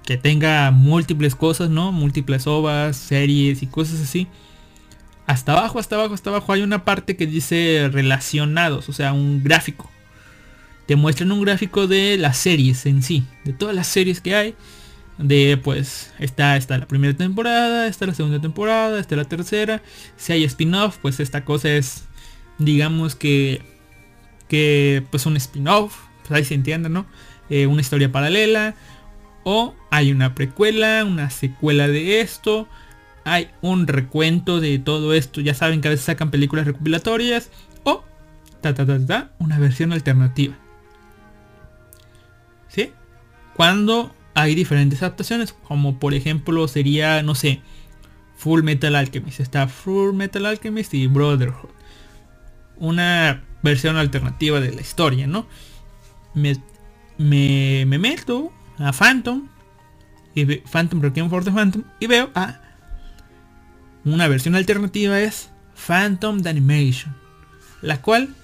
[0.04, 1.91] que tenga múltiples cosas, ¿no?
[1.91, 4.28] Múltiples ovas, series y cosas así.
[5.26, 9.44] Hasta abajo, hasta abajo, hasta abajo hay una parte que dice relacionados, o sea, un
[9.44, 9.89] gráfico.
[10.88, 14.56] Te muestran un gráfico de las series en sí, de todas las series que hay
[15.18, 19.82] de pues está, está la primera temporada, está la segunda temporada, está la tercera.
[20.18, 22.05] Si hay spin-off, pues esta cosa es,
[22.57, 23.61] digamos que,
[24.47, 27.05] que pues un spin-off, pues ahí se entiende, ¿no?
[27.49, 28.76] Eh, una historia paralela.
[29.45, 32.68] O hay una precuela, una secuela de esto.
[33.26, 35.41] Hay un recuento de todo esto.
[35.41, 37.49] Ya saben que a veces sacan películas recopilatorias.
[37.84, 38.03] O
[38.61, 40.55] ta ta ta ta, una versión alternativa.
[42.70, 42.91] ¿Sí?
[43.55, 47.62] Cuando hay diferentes adaptaciones, como por ejemplo sería, no sé,
[48.38, 49.40] Full Metal Alchemist.
[49.40, 51.70] Está Full Metal Alchemist y Brotherhood.
[52.78, 55.48] Una versión alternativa de la historia, ¿no?
[56.34, 56.58] Me,
[57.18, 59.48] me, meto a Phantom,
[60.36, 62.60] y Phantom Requiem for the Phantom, y veo a
[64.04, 67.16] una versión alternativa es Phantom the Animation.
[67.82, 68.36] la cual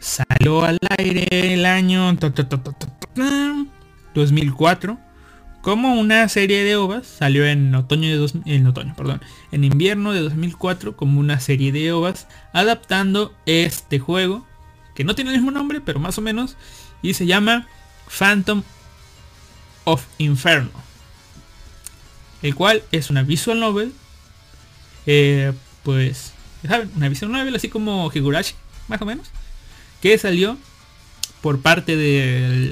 [0.00, 2.12] salió al aire el año
[4.14, 5.07] 2004
[5.68, 9.20] como una serie de ovas, salió en otoño de dos, en otoño, perdón,
[9.52, 14.46] en invierno de 2004 como una serie de ovas adaptando este juego
[14.94, 16.56] que no tiene el mismo nombre, pero más o menos
[17.02, 17.66] y se llama
[18.08, 18.62] Phantom
[19.84, 20.70] of Inferno,
[22.40, 23.92] el cual es una visual novel,
[25.04, 25.52] eh,
[25.82, 26.32] pues,
[26.66, 26.90] ¿saben?
[26.96, 28.54] Una visual novel así como Higurashi,
[28.88, 29.28] más o menos,
[30.00, 30.56] que salió
[31.42, 32.70] por parte de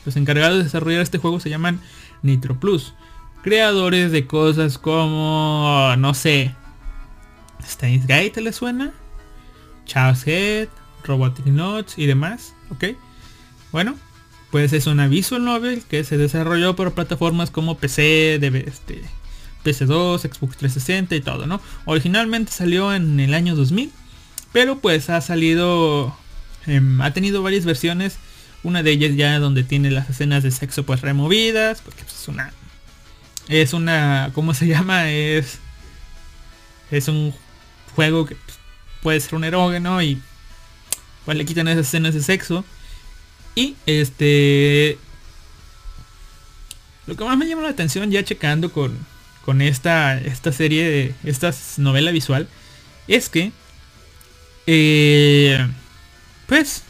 [0.00, 1.80] de los encargados de desarrollar este juego se llaman
[2.22, 2.94] Nitro Plus.
[3.42, 6.54] Creadores de cosas como, no sé,
[7.64, 8.92] Steins Gate le suena,
[9.86, 10.68] Chaos Head,
[11.04, 12.96] Robotic Notes y demás, ¿ok?
[13.72, 13.96] Bueno,
[14.50, 19.02] pues es una visual novel que se desarrolló por plataformas como PC, de este,
[19.64, 21.60] PC2, Xbox 360 y todo, ¿no?
[21.84, 23.90] Originalmente salió en el año 2000,
[24.52, 26.16] pero pues ha salido,
[26.66, 28.18] em, ha tenido varias versiones
[28.62, 32.28] una de ellas ya donde tiene las escenas de sexo pues removidas, porque pues, es
[32.28, 32.52] una...
[33.48, 34.30] Es una...
[34.34, 35.10] ¿Cómo se llama?
[35.10, 35.58] Es...
[36.90, 37.34] Es un
[37.94, 38.58] juego que pues,
[39.02, 40.20] puede ser un erógeno y
[41.24, 42.64] pues le quitan esas escenas de sexo.
[43.54, 44.98] Y este...
[47.06, 48.96] Lo que más me llama la atención ya checando con,
[49.44, 51.14] con esta, esta serie de...
[51.24, 52.48] Esta novela visual
[53.08, 53.52] es que...
[54.66, 55.66] Eh,
[56.46, 56.84] pues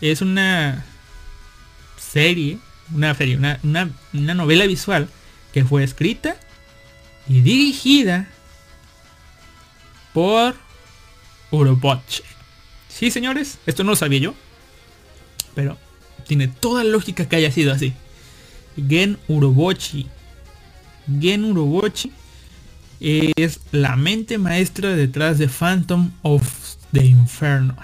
[0.00, 0.84] es una
[1.98, 2.58] serie,
[2.94, 5.08] una serie, una, una, novela visual
[5.52, 6.36] que fue escrita
[7.28, 8.28] y dirigida
[10.12, 10.54] por
[11.50, 12.22] Uroboche.
[12.88, 14.34] Sí, señores, esto no lo sabía yo,
[15.54, 15.78] pero
[16.26, 17.92] tiene toda lógica que haya sido así.
[18.88, 20.06] Gen Urobochi.
[21.20, 22.12] Gen Urobochi
[23.00, 27.76] es la mente maestra detrás de Phantom of the Inferno.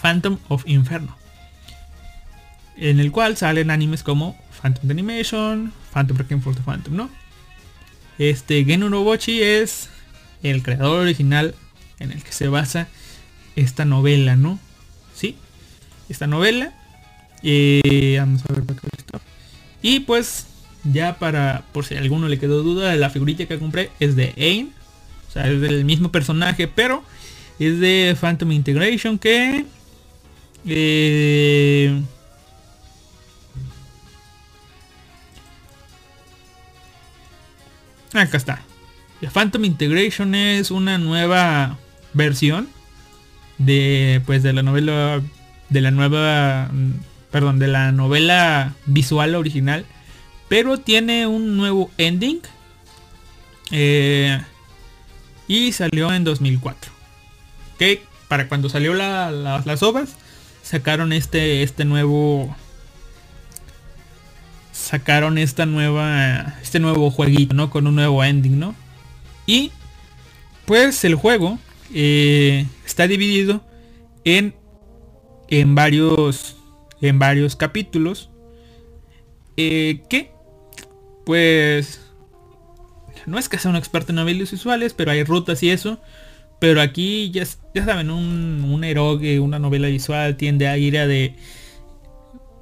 [0.00, 1.23] Phantom of Inferno
[2.76, 7.10] en el cual salen animes como Phantom Animation, Phantom Breaking for the Phantom, ¿no?
[8.18, 9.90] Este Gen Urobochi es
[10.42, 11.54] el creador original
[11.98, 12.88] en el que se basa
[13.56, 14.58] esta novela, ¿no?
[15.14, 15.36] ¿Sí?
[16.08, 16.72] Esta novela.
[17.42, 18.64] Eh, vamos a ver
[19.82, 20.46] Y pues
[20.84, 24.34] ya para, por si a alguno le quedó duda, la figurita que compré es de
[24.36, 24.72] Ain.
[25.28, 27.02] O sea, es del mismo personaje, pero
[27.58, 29.64] es de Phantom Integration que...
[30.66, 32.00] Eh,
[38.14, 38.62] Acá está.
[39.32, 41.78] Phantom Integration es una nueva
[42.12, 42.68] versión
[43.58, 45.20] de pues de la novela
[45.68, 46.70] de la nueva
[47.30, 49.84] perdón de la novela visual original
[50.48, 52.40] pero tiene un nuevo ending
[53.70, 54.40] eh,
[55.48, 56.92] y salió en 2004
[57.78, 60.16] que para cuando salió las obras
[60.62, 62.54] sacaron este este nuevo
[64.94, 67.68] sacaron esta nueva, este nuevo jueguito, ¿no?
[67.68, 68.76] Con un nuevo ending, ¿no?
[69.44, 69.72] Y
[70.66, 71.58] pues el juego
[71.92, 73.60] eh, está dividido
[74.24, 74.54] en,
[75.48, 76.56] en varios,
[77.00, 78.30] en varios capítulos.
[79.56, 80.30] Eh, que
[81.26, 82.00] pues
[83.26, 85.98] no es que sea un experto en novelas visuales, pero hay rutas y eso.
[86.60, 87.42] Pero aquí ya,
[87.74, 91.34] ya saben, un, un eroge, una novela visual tiende a ir a de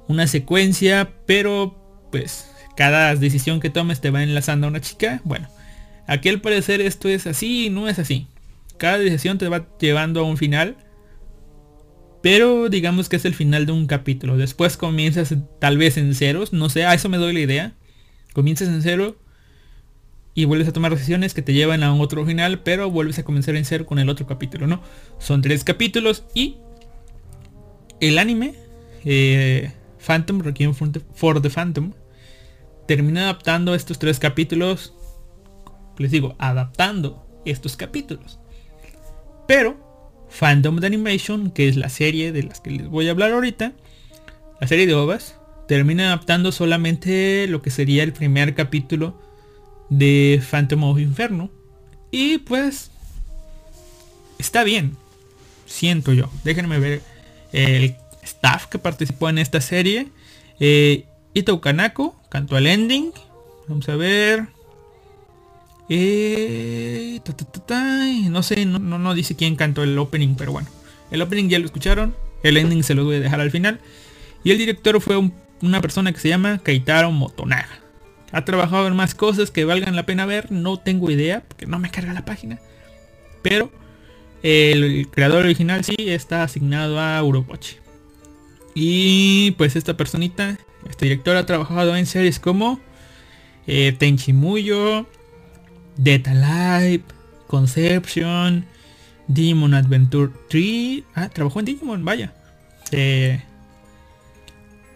[0.07, 1.82] una secuencia, pero
[2.13, 5.19] pues cada decisión que tomes te va enlazando a una chica.
[5.23, 5.47] Bueno,
[6.05, 8.27] aquí al parecer esto es así y no es así.
[8.77, 10.77] Cada decisión te va llevando a un final.
[12.21, 14.37] Pero digamos que es el final de un capítulo.
[14.37, 16.53] Después comienzas tal vez en ceros.
[16.53, 17.73] No sé, a eso me doy la idea.
[18.33, 19.17] Comienzas en cero.
[20.35, 22.59] Y vuelves a tomar decisiones que te llevan a un otro final.
[22.59, 24.83] Pero vuelves a comenzar en cero con el otro capítulo, ¿no?
[25.17, 26.25] Son tres capítulos.
[26.35, 26.57] Y
[27.99, 28.53] el anime.
[29.03, 31.93] Eh, Phantom, Requiem for the Phantom
[32.87, 34.93] terminé adaptando estos tres capítulos.
[35.97, 38.39] Les digo, adaptando estos capítulos.
[39.47, 39.77] Pero
[40.29, 43.73] Phantom de Animation, que es la serie de las que les voy a hablar ahorita,
[44.59, 45.35] la serie de OVAs,
[45.67, 49.19] termina adaptando solamente lo que sería el primer capítulo
[49.89, 51.51] de Phantom of Inferno.
[52.11, 52.91] Y pues
[54.39, 54.97] está bien,
[55.65, 56.29] siento yo.
[56.43, 57.01] Déjenme ver
[57.51, 60.07] el staff que participó en esta serie.
[60.59, 63.11] Eh, Ito Kanako cantó el ending.
[63.67, 64.47] Vamos a ver.
[65.87, 67.21] Eh,
[68.31, 70.67] no sé, no, no, dice quién cantó el opening, pero bueno.
[71.11, 72.15] El opening ya lo escucharon.
[72.41, 73.79] El ending se lo voy a dejar al final.
[74.43, 75.31] Y el director fue
[75.61, 77.79] una persona que se llama Keitaro Motonaga.
[78.31, 80.51] Ha trabajado en más cosas que valgan la pena ver.
[80.51, 82.59] No tengo idea, porque no me carga la página.
[83.43, 83.71] Pero
[84.41, 87.75] el creador original sí está asignado a Urobochi.
[88.73, 90.57] Y pues esta personita,
[90.89, 92.79] este director ha trabajado en series como
[93.67, 95.07] eh, Tenchi Muyo,
[95.97, 97.03] Data Live,
[97.47, 98.65] Conception,
[99.27, 101.03] Demon Adventure 3.
[101.15, 102.33] Ah, trabajó en Digimon, vaya.
[102.91, 103.41] Eh,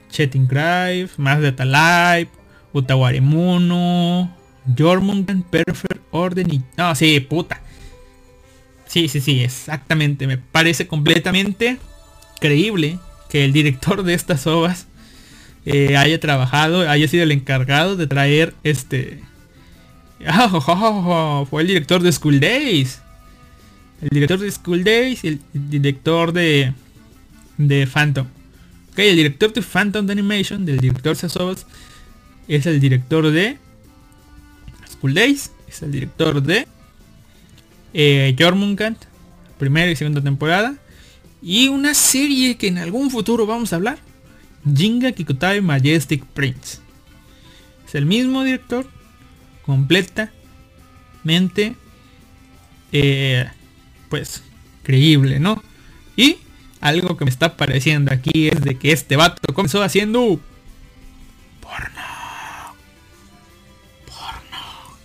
[0.09, 2.29] Chetting Drive, más Data Live,
[2.73, 4.35] Utawari Muno,
[4.77, 6.63] Jormungan Perfect Order y...
[6.77, 7.61] No, sí, puta.
[8.85, 10.27] Sí, sí, sí, exactamente.
[10.27, 11.77] Me parece completamente
[12.39, 14.86] creíble que el director de estas obras
[15.69, 19.21] eh, haya trabajado, haya sido el encargado de traer este...
[21.49, 23.01] fue el director de School Days.
[24.01, 26.73] El director de School Days y el director de,
[27.57, 28.27] de Phantom.
[28.91, 31.65] Ok, el director de Phantom de Animation, del director de Sobas,
[32.47, 33.57] es el director de
[34.89, 36.65] School Days, es el director de
[37.93, 38.97] eh, Jormungand,
[39.59, 40.75] primera y segunda temporada.
[41.41, 44.06] Y una serie que en algún futuro vamos a hablar.
[44.65, 46.79] Jinga Kikutai Majestic Prince.
[47.87, 48.85] Es el mismo director.
[49.65, 51.75] Completamente.
[52.91, 53.49] Eh,
[54.09, 54.43] pues
[54.83, 55.61] creíble, ¿no?
[56.15, 56.37] Y
[56.79, 60.39] algo que me está pareciendo aquí es de que este vato comenzó haciendo
[61.59, 62.01] porno.
[64.05, 64.97] Porno.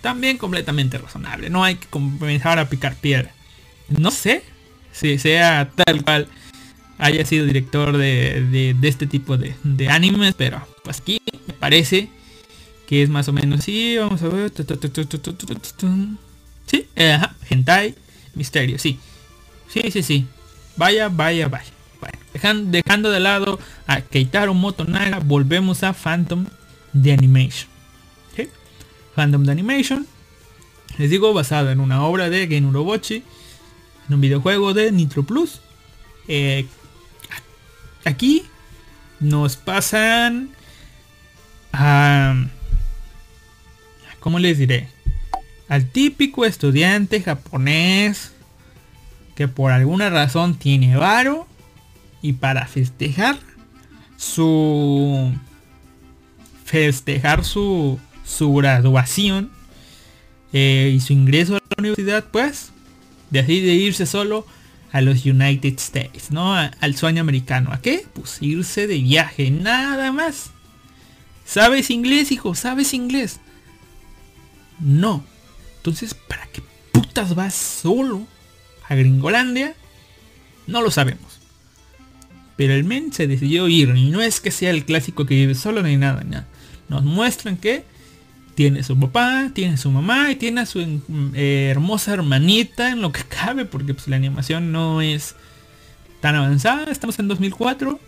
[0.00, 1.50] También completamente razonable.
[1.50, 3.32] No hay que comenzar a picar piedra.
[3.88, 4.42] No sé
[4.92, 6.28] si sea tal cual
[6.98, 9.54] haya sido director de, este tipo de,
[9.88, 12.10] animes, pero pues aquí me parece
[12.86, 13.96] que es más o menos así.
[13.98, 14.52] Vamos a ver.
[16.66, 17.94] Sí, ajá, hentai,
[18.34, 18.98] misterio, sí.
[19.68, 20.26] Sí, sí, sí.
[20.76, 21.70] Vaya, vaya, vaya.
[22.00, 26.46] Bueno, dejando, de lado a Keitaro Motonaga, volvemos a Phantom
[26.92, 27.68] de Animation.
[29.14, 30.06] Phantom de Animation,
[30.96, 33.24] les digo, basado en una obra de Gen Urobochi
[34.08, 35.60] en un videojuego de Nitro Plus.
[36.28, 36.66] Eh,
[38.04, 38.44] aquí
[39.20, 40.50] nos pasan
[41.72, 42.46] a...
[44.20, 44.88] ¿Cómo les diré?
[45.68, 48.32] Al típico estudiante japonés
[49.34, 51.46] que por alguna razón tiene varo
[52.22, 53.38] y para festejar
[54.16, 55.32] su
[56.64, 59.50] festejar su, su graduación
[60.52, 62.72] eh, y su ingreso a la universidad pues
[63.30, 64.44] decide irse solo
[64.90, 66.54] a los United States, ¿no?
[66.54, 67.72] al sueño americano.
[67.72, 68.06] ¿A qué?
[68.14, 70.50] Pues irse de viaje, nada más.
[71.44, 72.54] ¿Sabes inglés, hijo?
[72.54, 73.40] ¿Sabes inglés?
[74.80, 75.24] No.
[75.78, 76.62] Entonces, ¿para qué
[76.92, 78.26] putas vas solo
[78.88, 79.74] a Gringolandia?
[80.66, 81.40] No lo sabemos.
[82.56, 83.94] Pero el men se decidió ir.
[83.96, 86.46] Y no es que sea el clásico que vive solo ni nada, nada.
[86.88, 87.84] Nos muestran que
[88.58, 93.12] tiene su papá, tiene su mamá y tiene a su eh, hermosa hermanita en lo
[93.12, 95.36] que cabe, porque pues, la animación no es
[96.20, 96.90] tan avanzada.
[96.90, 98.00] Estamos en 2004.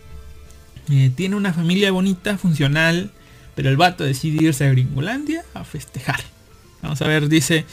[0.89, 3.11] Eh, tiene una familia bonita, funcional,
[3.55, 6.19] pero el vato decide irse a Gringolandia a festejar.
[6.81, 7.63] Vamos a ver, dice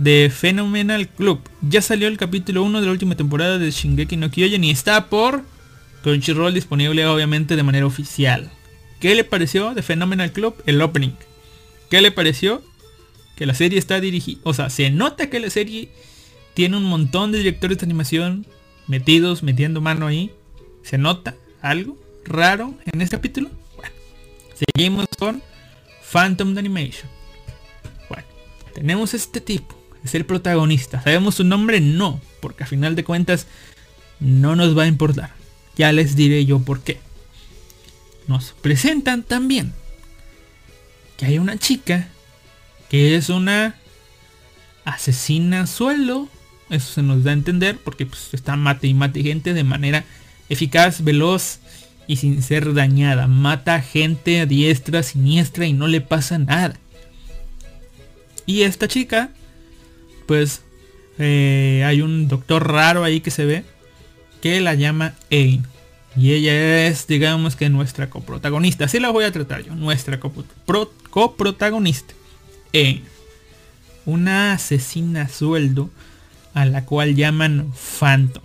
[0.00, 1.40] The Phenomenal Club.
[1.60, 5.08] Ya salió el capítulo 1 de la última temporada de Shingeki no Kyojin y está
[5.08, 5.42] por
[6.04, 8.48] Crunchyroll disponible obviamente de manera oficial.
[9.00, 10.54] ¿Qué le pareció de Phenomenal Club?
[10.66, 11.14] El opening.
[11.90, 12.62] ¿Qué le pareció?
[13.36, 15.90] Que la serie está dirigida, o sea, se nota que la serie
[16.54, 18.46] tiene un montón de directores de animación
[18.88, 20.32] metidos, metiendo mano ahí.
[20.82, 23.50] Se nota algo raro en este capítulo.
[23.76, 23.92] Bueno,
[24.54, 25.42] seguimos con
[26.10, 27.08] Phantom Animation.
[28.08, 28.24] Bueno,
[28.74, 31.00] tenemos este tipo, es el protagonista.
[31.02, 31.80] ¿Sabemos su nombre?
[31.80, 33.46] No, porque a final de cuentas
[34.18, 35.32] no nos va a importar.
[35.76, 36.98] Ya les diré yo por qué.
[38.26, 39.72] Nos presentan también
[41.18, 42.08] que hay una chica
[42.88, 43.74] que es una
[44.86, 46.28] asesina suelo.
[46.70, 50.04] Eso se nos da a entender porque pues, está mate y mate gente de manera
[50.48, 51.58] eficaz, veloz
[52.06, 53.26] y sin ser dañada.
[53.26, 56.78] Mata gente a diestra, siniestra y no le pasa nada.
[58.46, 59.30] Y esta chica,
[60.26, 60.62] pues
[61.18, 63.64] eh, hay un doctor raro ahí que se ve
[64.40, 65.66] que la llama Ain.
[66.16, 68.86] Y ella es, digamos que nuestra coprotagonista.
[68.86, 69.74] Así la voy a tratar yo.
[69.74, 70.18] Nuestra
[71.10, 72.14] coprotagonista.
[72.72, 73.04] En
[74.04, 75.90] una asesina sueldo
[76.54, 78.42] a la cual llaman Phantom.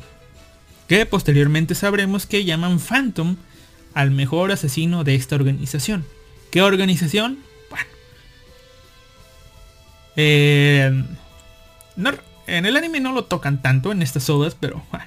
[0.88, 3.38] Que posteriormente sabremos que llaman Phantom
[3.94, 6.06] al mejor asesino de esta organización.
[6.52, 7.40] ¿Qué organización?
[7.70, 7.90] Bueno.
[10.16, 11.04] Eh,
[12.46, 15.06] en el anime no lo tocan tanto en estas obras, pero bueno,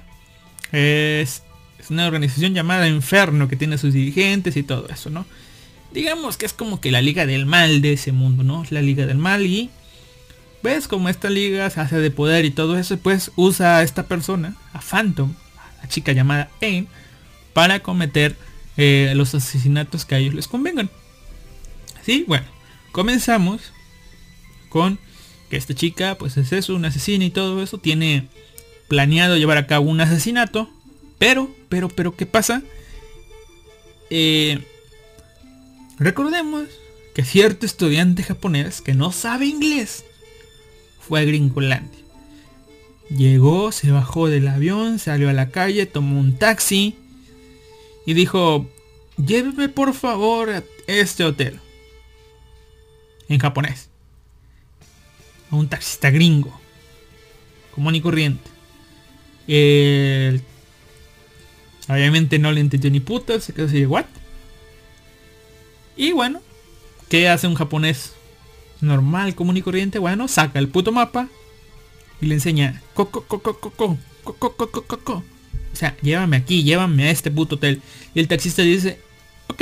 [1.87, 5.25] es una organización llamada Inferno que tiene sus dirigentes y todo eso, ¿no?
[5.93, 8.65] Digamos que es como que la liga del mal de ese mundo, ¿no?
[8.71, 9.69] La liga del mal y
[10.61, 14.05] ves como esta liga se hace de poder y todo eso, pues usa a esta
[14.05, 16.89] persona, a Phantom, a la chica llamada Ain,
[17.53, 18.35] para cometer
[18.75, 20.89] eh, los asesinatos que a ellos les convengan.
[22.03, 22.47] Sí, bueno,
[22.91, 23.71] comenzamos
[24.67, 24.99] con
[25.49, 28.27] que esta chica, pues es eso, una asesina y todo eso, tiene
[28.89, 30.69] planeado llevar a cabo un asesinato,
[31.17, 32.61] pero, pero, pero, ¿qué pasa?
[34.09, 34.59] Eh,
[35.97, 36.65] recordemos
[37.13, 40.05] que cierto estudiante japonés que no sabe inglés
[40.99, 41.99] fue a Gringolandia.
[43.09, 46.95] Llegó, se bajó del avión, salió a la calle, tomó un taxi
[48.05, 48.69] y dijo,
[49.17, 51.59] lléveme por favor a este hotel.
[53.29, 53.89] En japonés.
[55.49, 56.59] A un taxista gringo.
[57.73, 58.49] Común y corriente.
[61.87, 64.05] Obviamente no le entendió ni puta, se quedó así de what.
[65.95, 66.41] Y bueno,
[67.09, 68.13] ¿qué hace un japonés
[68.81, 69.99] normal, común y corriente?
[69.99, 71.27] Bueno, saca el puto mapa
[72.21, 75.23] y le enseña coco coco coco coco coco coco.
[75.73, 77.81] O sea, llévame aquí, llévame a este puto hotel.
[78.13, 78.99] Y el taxista dice,
[79.47, 79.61] ok.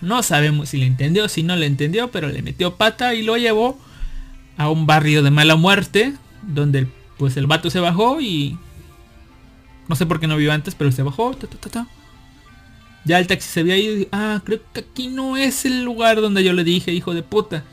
[0.00, 3.36] No sabemos si le entendió, si no le entendió, pero le metió pata y lo
[3.36, 3.78] llevó
[4.56, 6.86] a un barrio de mala muerte, donde
[7.16, 8.58] pues el vato se bajó y
[9.88, 11.36] no sé por qué no vio antes, pero se bajó.
[13.04, 16.42] Ya el taxi se había ido ah, creo que aquí no es el lugar donde
[16.42, 17.64] yo le dije, hijo de puta.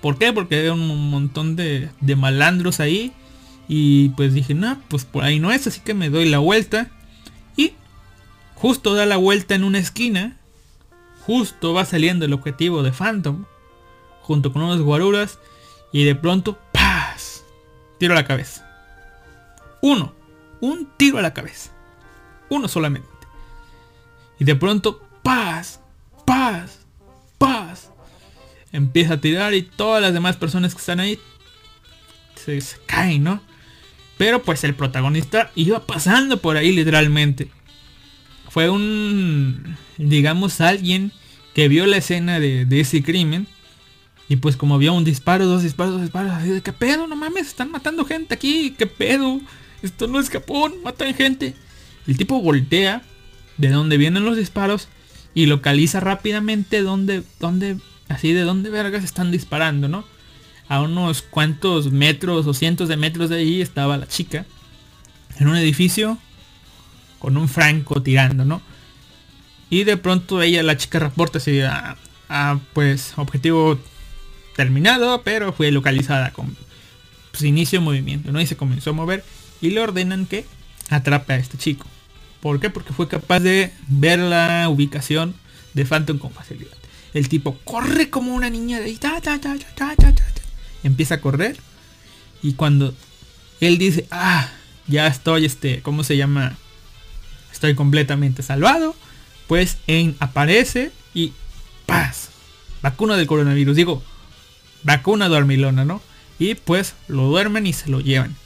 [0.00, 0.32] ¿Por qué?
[0.32, 3.12] Porque había un montón de, malandros ahí.
[3.68, 6.90] Y pues dije, no, pues por ahí no es, así que me doy la vuelta.
[7.56, 7.72] Y
[8.54, 10.38] justo da la vuelta en una esquina.
[11.26, 13.44] Justo va saliendo el objetivo de Phantom.
[14.22, 15.38] Junto con unos guaruras.
[15.92, 17.44] Y de pronto, ¡paz!
[17.98, 18.66] Tiro la cabeza.
[19.82, 20.17] Uno.
[20.60, 21.70] Un tiro a la cabeza.
[22.48, 23.08] Uno solamente.
[24.38, 25.80] Y de pronto, paz,
[26.24, 26.80] paz,
[27.38, 27.90] paz.
[28.72, 31.18] Empieza a tirar y todas las demás personas que están ahí
[32.36, 33.42] se, caen, ¿no?
[34.16, 37.50] Pero pues el protagonista iba pasando por ahí literalmente.
[38.48, 41.12] Fue un, digamos, alguien
[41.54, 43.46] que vio la escena de, ese crimen.
[44.28, 47.06] Y pues como vio un disparo, dos disparos, dos disparos, así de, ¿qué pedo?
[47.06, 49.40] No mames, están matando gente aquí, ¿qué pedo?
[49.82, 51.54] Esto no es Japón, matan gente.
[52.06, 53.02] El tipo voltea
[53.58, 54.88] de dónde vienen los disparos
[55.34, 57.76] y localiza rápidamente dónde, dónde,
[58.08, 60.04] así de dónde vergas están disparando, ¿no?
[60.68, 64.46] A unos cuantos metros o cientos de metros de allí estaba la chica
[65.38, 66.18] en un edificio
[67.18, 68.62] con un franco tirando, ¿no?
[69.70, 71.96] Y de pronto ella, la chica reporta así, a,
[72.72, 73.78] pues objetivo
[74.56, 76.56] terminado, pero fue localizada con
[77.30, 78.40] pues, inicio de movimiento, ¿no?
[78.40, 79.24] Y se comenzó a mover
[79.60, 80.44] y le ordenan que
[80.90, 81.86] atrape a este chico.
[82.40, 82.70] ¿Por qué?
[82.70, 85.34] Porque fue capaz de ver la ubicación
[85.74, 86.76] de Phantom con facilidad.
[87.14, 88.98] El tipo corre como una niña de ahí.
[90.84, 91.56] Empieza a correr.
[92.42, 92.94] Y cuando
[93.60, 94.48] él dice, ah,
[94.86, 96.56] ya estoy, este, ¿cómo se llama?
[97.52, 98.94] Estoy completamente salvado.
[99.48, 101.32] Pues en aparece y
[101.86, 102.28] paz.
[102.82, 103.74] Vacuna del coronavirus.
[103.74, 104.02] Digo,
[104.84, 106.00] vacuna dormilona, ¿no?
[106.38, 108.36] Y pues lo duermen y se lo llevan.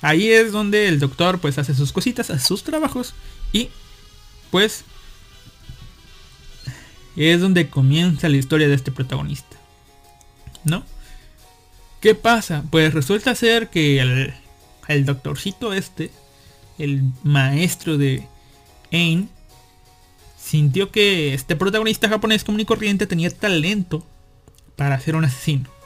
[0.00, 3.14] Ahí es donde el doctor pues hace sus cositas, hace sus trabajos
[3.52, 3.68] y
[4.50, 4.84] pues
[7.16, 9.56] es donde comienza la historia de este protagonista.
[10.64, 10.84] ¿No?
[12.00, 12.64] ¿Qué pasa?
[12.70, 16.12] Pues resulta ser que el, doctorcito este,
[16.78, 18.28] el maestro de
[18.92, 19.28] Ain,
[20.40, 24.06] sintió que este protagonista japonés común y corriente tenía talento
[24.76, 25.77] para ser un asesino.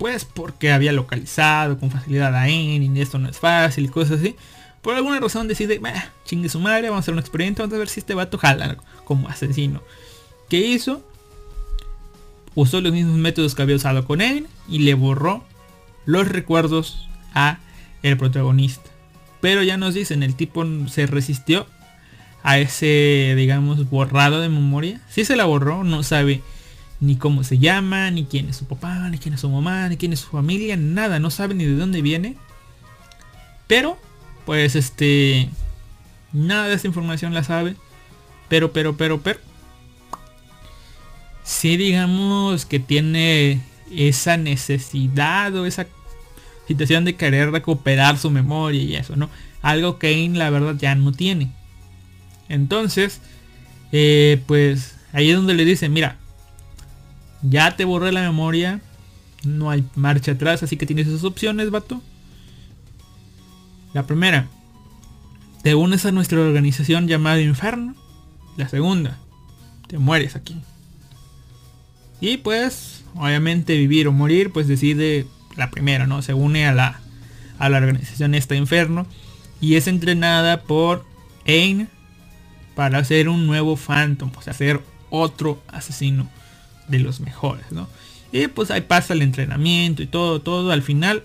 [0.00, 4.34] Pues porque había localizado con facilidad a y esto no es fácil y cosas así
[4.82, 5.80] por alguna razón decide,
[6.24, 8.78] chingue su madre, vamos a hacer un experimento, vamos a ver si este vato jala
[9.04, 9.82] como asesino.
[10.48, 11.04] ¿Qué hizo?
[12.54, 15.44] Usó los mismos métodos que había usado con él y le borró
[16.06, 17.58] los recuerdos a
[18.02, 18.90] el protagonista.
[19.40, 21.66] Pero ya nos dicen, el tipo se resistió
[22.42, 25.00] a ese, digamos, borrado de memoria.
[25.10, 26.40] Si se la borró, no sabe
[27.00, 29.96] ni cómo se llama, ni quién es su papá, ni quién es su mamá, ni
[29.96, 32.36] quién es su familia, nada, no sabe ni de dónde viene.
[33.66, 33.98] Pero
[34.44, 35.48] pues este
[36.32, 37.76] nada de esta información la sabe.
[38.48, 39.38] Pero pero pero pero
[41.44, 45.86] si digamos que tiene esa necesidad o esa
[46.68, 49.28] situación de querer recuperar su memoria y eso no
[49.62, 51.50] algo que Kane la verdad ya no tiene.
[52.48, 53.20] Entonces
[53.92, 56.19] eh, pues ahí es donde le dice mira
[57.42, 58.80] ya te borré la memoria
[59.44, 62.02] no hay marcha atrás así que tienes esas opciones vato
[63.92, 64.46] la primera,
[65.62, 67.96] te unes a nuestra organización llamada Inferno.
[68.56, 69.18] La segunda,
[69.88, 70.56] te mueres aquí.
[72.20, 75.26] Y pues, obviamente vivir o morir, pues decide
[75.56, 76.22] la primera, ¿no?
[76.22, 77.00] Se une a la,
[77.58, 79.06] a la organización esta Inferno
[79.60, 81.04] y es entrenada por
[81.46, 81.88] Ain
[82.76, 84.80] para hacer un nuevo Phantom, o sea, hacer
[85.10, 86.28] otro asesino
[86.90, 87.88] de los mejores, ¿no?
[88.32, 90.70] Y pues ahí pasa el entrenamiento y todo, todo.
[90.70, 91.22] Al final,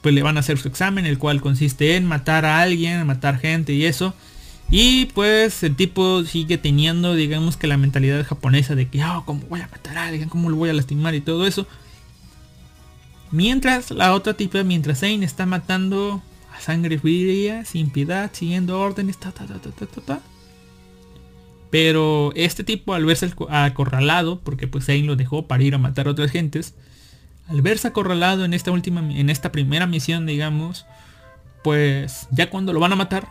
[0.00, 3.38] pues le van a hacer su examen, el cual consiste en matar a alguien, matar
[3.38, 4.14] gente y eso.
[4.70, 9.40] Y pues el tipo sigue teniendo, digamos que la mentalidad japonesa de que, oh, ¿cómo
[9.48, 10.28] voy a matar a alguien?
[10.28, 11.14] ¿Cómo lo voy a lastimar?
[11.14, 11.66] Y todo eso.
[13.30, 16.22] Mientras la otra tipa, mientras Zane está matando
[16.54, 20.20] a sangre fría, sin piedad, siguiendo órdenes, ta, ta, ta, ta, ta, ta,
[21.70, 26.06] Pero este tipo al verse acorralado, porque pues Zane lo dejó para ir a matar
[26.06, 26.74] a otras gentes,
[27.48, 30.86] al verse acorralado en esta última, en esta primera misión, digamos,
[31.62, 33.28] pues ya cuando lo van a matar,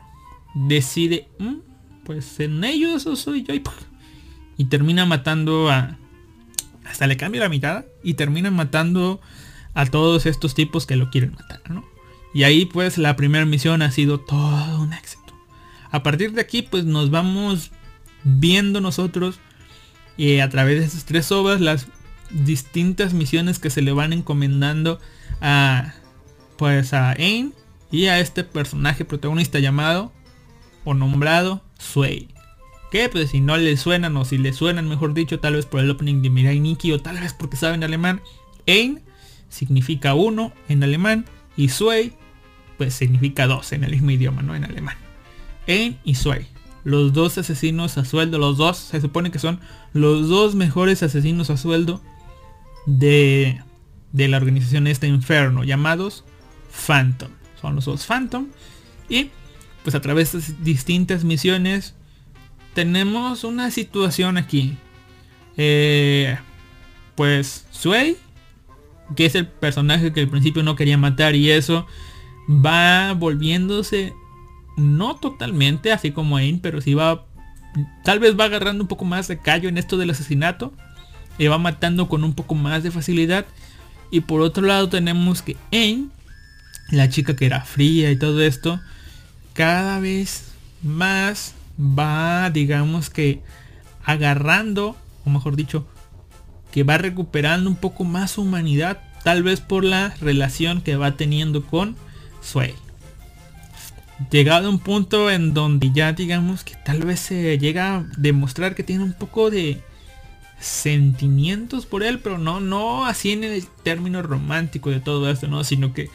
[0.53, 1.55] decide, mm,
[2.03, 3.53] pues en ellos soy yo
[4.57, 5.97] y, termina matando a...
[6.85, 9.19] Hasta le cambia la mitad y termina matando
[9.73, 11.83] a todos estos tipos que lo quieren matar, ¿no?
[12.33, 15.33] Y ahí pues la primera misión ha sido todo un éxito.
[15.91, 17.71] A partir de aquí pues nos vamos
[18.23, 19.39] viendo nosotros
[20.17, 21.87] y a través de estas tres obras las
[22.29, 24.99] distintas misiones que se le van encomendando
[25.41, 25.93] a
[26.57, 27.53] pues a Ain
[27.91, 30.11] y a este personaje protagonista llamado
[30.83, 32.29] o nombrado Sway.
[32.91, 35.81] Que pues si no le suenan o si le suenan mejor dicho tal vez por
[35.81, 38.21] el opening de Mirai Nikki o tal vez porque saben alemán.
[38.65, 39.01] Ein
[39.49, 42.13] significa uno en alemán y Sway
[42.77, 44.97] pues significa dos en el mismo idioma, no en alemán.
[45.67, 46.47] Ein y Sway.
[46.87, 49.59] Los dos asesinos a sueldo, los dos, se supone que son
[49.91, 52.01] los dos mejores asesinos a sueldo
[52.85, 53.61] de,
[54.13, 56.23] de la organización este Inferno, llamados
[56.71, 57.31] Phantom.
[57.59, 58.47] Son los dos Phantom.
[59.09, 59.31] Y
[59.83, 61.93] pues a través de distintas misiones
[62.73, 64.77] tenemos una situación aquí.
[65.57, 66.37] Eh,
[67.15, 68.15] pues Sway,
[69.17, 71.85] que es el personaje que al principio no quería matar y eso,
[72.47, 74.13] va volviéndose,
[74.77, 77.25] no totalmente así como Ain, pero sí va,
[78.03, 80.71] tal vez va agarrando un poco más de callo en esto del asesinato.
[81.39, 83.45] Y va matando con un poco más de facilidad.
[84.09, 86.11] Y por otro lado tenemos que Ain,
[86.89, 88.79] la chica que era fría y todo esto,
[89.53, 90.45] cada vez
[90.81, 93.41] más va, digamos que,
[94.03, 95.85] agarrando, o mejor dicho,
[96.71, 101.65] que va recuperando un poco más humanidad, tal vez por la relación que va teniendo
[101.65, 101.95] con
[102.41, 102.73] Sway.
[104.31, 108.73] Llegado a un punto en donde ya digamos que tal vez se llega a demostrar
[108.73, 109.81] que tiene un poco de
[110.59, 115.63] sentimientos por él, pero no, no así en el término romántico de todo esto, no,
[115.63, 116.09] sino que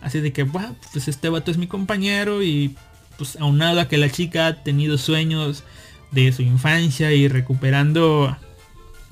[0.00, 2.74] Así de que, pues este vato es mi compañero y
[3.18, 5.62] pues aunado a que la chica ha tenido sueños
[6.10, 8.36] de su infancia y recuperando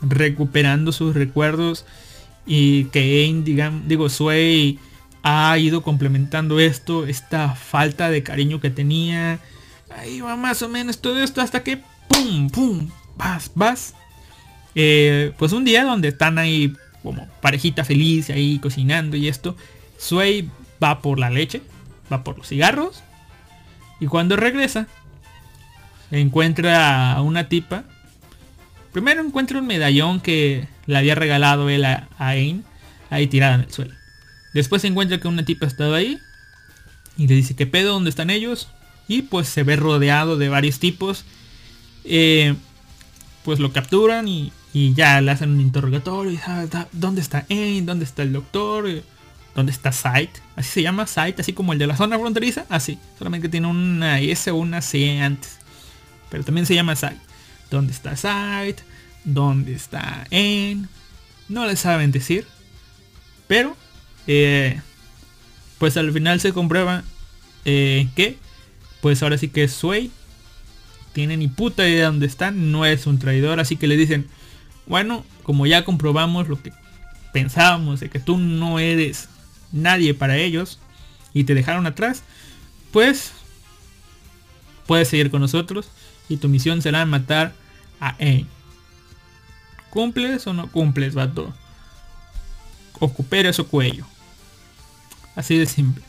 [0.00, 1.84] recuperando sus recuerdos
[2.46, 4.78] y que digamos, digo, Sway
[5.22, 9.38] ha ido complementando esto, esta falta de cariño que tenía.
[9.90, 13.94] Ahí va más o menos todo esto hasta que pum, pum, vas, vas.
[14.74, 19.56] Eh, pues un día donde están ahí como parejita feliz ahí cocinando y esto,
[19.98, 20.50] Sway
[20.82, 21.62] va por la leche,
[22.12, 23.02] va por los cigarros.
[24.00, 24.86] Y cuando regresa,
[26.10, 27.84] encuentra a una tipa.
[28.92, 32.64] Primero encuentra un medallón que le había regalado él a, Ain,
[33.10, 33.94] ahí tirada en el suelo.
[34.58, 36.18] Después se encuentra que una tipa estaba ahí
[37.16, 37.92] y le dice, ¿qué pedo?
[37.92, 38.66] ¿Dónde están ellos?
[39.06, 41.24] Y pues se ve rodeado de varios tipos.
[42.02, 42.56] Eh,
[43.44, 46.32] pues lo capturan y, ya le hacen un interrogatorio.
[46.32, 47.86] Y, ah, ¿Dónde está Ain?
[47.86, 48.88] ¿Dónde está el doctor?
[49.54, 50.40] ¿Dónde está Site?
[50.56, 52.66] Así se llama Site, así como el de la zona fronteriza.
[52.68, 55.58] Así, solamente tiene una S o una C antes.
[56.30, 57.20] Pero también se llama Site.
[57.70, 58.82] ¿Dónde está Site?
[59.22, 60.88] ¿Dónde está En?
[61.48, 62.44] No le saben decir.
[63.46, 63.76] Pero,
[64.28, 64.80] eh,
[65.78, 67.02] pues al final se comprueba
[67.64, 68.36] eh, que,
[69.00, 70.12] pues ahora sí que Sway
[71.12, 72.70] tiene ni puta idea de dónde están.
[72.70, 73.58] No es un traidor.
[73.58, 74.28] Así que le dicen,
[74.86, 76.72] bueno, como ya comprobamos lo que
[77.32, 79.28] pensábamos de que tú no eres
[79.72, 80.78] nadie para ellos
[81.34, 82.22] y te dejaron atrás,
[82.92, 83.32] pues
[84.86, 85.90] puedes seguir con nosotros
[86.28, 87.52] y tu misión será matar
[88.00, 88.46] a Ain.
[89.90, 91.52] ¿Cumples o no cumples, vato?
[93.00, 94.06] Ocupere su cuello.
[95.38, 96.02] Así de simple.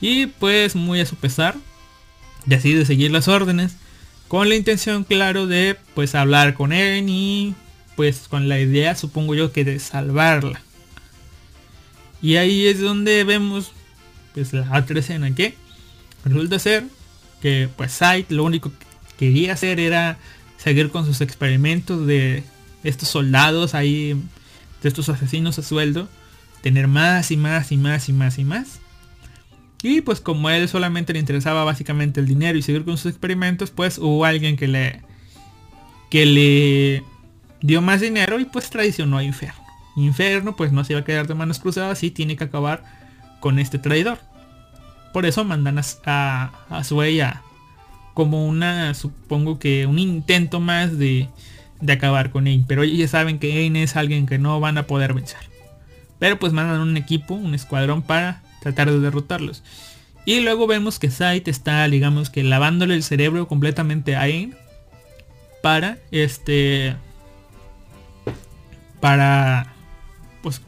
[0.00, 1.56] Y pues muy a su pesar,
[2.46, 3.74] decide seguir las órdenes
[4.28, 7.56] con la intención claro de pues hablar con él y
[7.96, 10.62] pues con la idea supongo yo que de salvarla.
[12.22, 13.72] Y ahí es donde vemos
[14.34, 15.56] pues la otra escena que
[16.24, 16.84] resulta ser
[17.42, 18.86] que pues Sight lo único que
[19.18, 20.16] quería hacer era
[20.58, 22.44] seguir con sus experimentos de
[22.84, 24.14] estos soldados ahí
[24.80, 26.08] de estos asesinos a sueldo,
[26.64, 28.80] tener más y más y más y más y más.
[29.82, 33.10] Y pues como a él solamente le interesaba básicamente el dinero y seguir con sus
[33.10, 35.02] experimentos, pues hubo alguien que le
[36.10, 37.04] que le
[37.60, 39.60] dio más dinero y pues traicionó a Inferno.
[39.94, 42.82] Inferno pues no se iba a quedar de manos cruzadas y tiene que acabar
[43.40, 44.18] con este traidor.
[45.12, 47.42] Por eso mandan a, a, a
[48.14, 51.28] como una, supongo que un intento más de,
[51.82, 52.64] de acabar con Ain.
[52.66, 55.53] Pero ellos saben que Ain es alguien que no van a poder vencer.
[56.24, 59.62] Pero pues mandan un equipo, un escuadrón para tratar de derrotarlos.
[60.24, 64.56] Y luego vemos que Sight está, digamos que lavándole el cerebro completamente a Ain.
[65.62, 66.96] Para este...
[69.02, 69.74] Para...
[70.42, 70.62] Pues...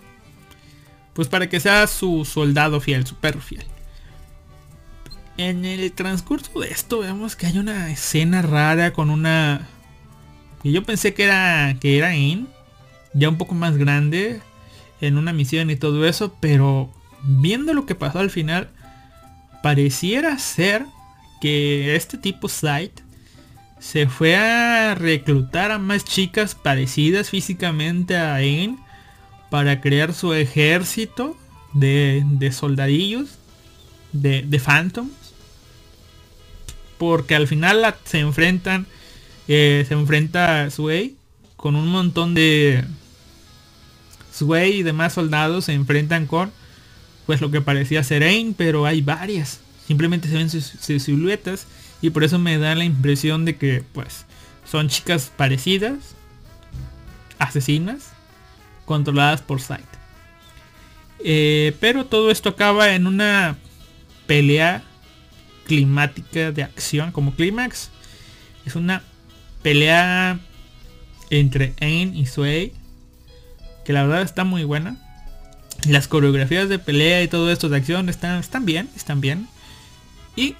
[1.14, 3.64] Pues para que sea su soldado fiel, su perro fiel.
[5.38, 9.66] En el transcurso de esto vemos que hay una escena rara con una...
[10.62, 12.46] Que yo pensé que era que era In,
[13.14, 14.42] ya un poco más grande,
[15.00, 16.90] en una misión y todo eso, pero
[17.22, 18.70] viendo lo que pasó al final,
[19.62, 20.84] pareciera ser
[21.40, 23.00] que este tipo Sight
[23.78, 28.78] se fue a reclutar a más chicas parecidas físicamente a In
[29.50, 31.36] para crear su ejército
[31.72, 33.38] de, de soldadillos,
[34.12, 35.26] de, de Phantoms
[36.98, 38.86] porque al final se enfrentan,
[39.48, 41.16] eh, se enfrenta Sway
[41.56, 42.84] con un montón de
[44.36, 46.52] Sway y demás soldados se enfrentan con
[47.26, 49.60] pues lo que parecía ser Ain, pero hay varias.
[49.86, 51.66] Simplemente se ven sus, siluetas
[52.00, 54.26] y por eso me da la impresión de que pues
[54.64, 56.14] son chicas parecidas,
[57.38, 58.12] asesinas,
[58.84, 59.86] controladas por Sight.
[61.18, 63.56] Eh, pero todo esto acaba en una
[64.26, 64.82] pelea
[65.66, 67.90] climática de acción como clímax.
[68.64, 69.02] Es una
[69.62, 70.38] pelea
[71.30, 72.72] entre Ain y Sway.
[73.86, 74.96] Que la verdad está muy buena.
[75.86, 79.48] Las coreografías de pelea y todo esto de acción están, están bien, están bien.
[80.34, 80.56] Y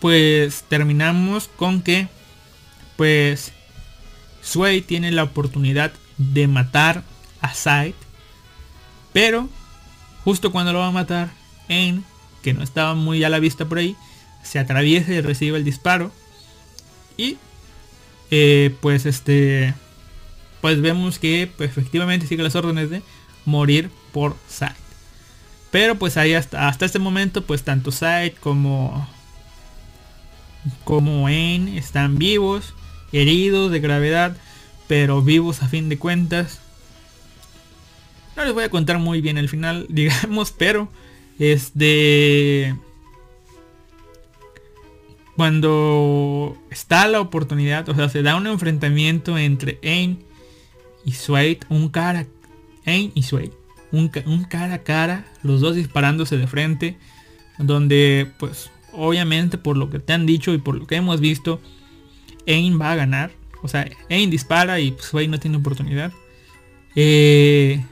[0.00, 2.08] pues terminamos con que
[2.96, 3.52] pues
[4.42, 7.02] Sway tiene la oportunidad de matar
[7.40, 7.96] a Sight.
[9.12, 9.48] Pero
[10.24, 11.30] justo cuando lo va a matar,
[11.68, 12.04] Ain,
[12.42, 13.96] que no estaba muy a la vista por ahí,
[14.42, 16.12] se atraviesa y recibe el disparo.
[17.16, 17.36] Y
[18.30, 19.74] eh, pues este
[20.64, 23.02] pues vemos que pues, efectivamente sigue las órdenes de
[23.44, 24.72] morir por Sight.
[25.70, 29.06] Pero pues ahí hasta, hasta este momento pues tanto Sight como
[30.84, 32.72] como En están vivos,
[33.12, 34.38] heridos de gravedad,
[34.88, 36.60] pero vivos a fin de cuentas.
[38.34, 40.88] No les voy a contar muy bien el final, digamos, pero
[41.38, 42.74] este
[45.36, 50.24] cuando está la oportunidad, o sea, se da un enfrentamiento entre Ain
[51.04, 52.26] y Swade, un cara,
[52.86, 53.52] Ain y Swade,
[53.92, 56.96] un, cara a cara, los dos disparándose de frente,
[57.58, 61.60] donde pues obviamente por lo que te han dicho y por lo que hemos visto,
[62.46, 63.30] Ain va a ganar.
[63.62, 66.12] O sea, Ain dispara y Swade no tiene oportunidad.
[66.94, 67.82] Eh,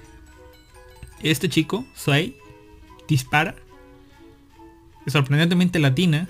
[1.22, 2.34] este chico, Swade,
[3.08, 3.54] dispara.
[5.06, 6.28] Sorprendentemente latina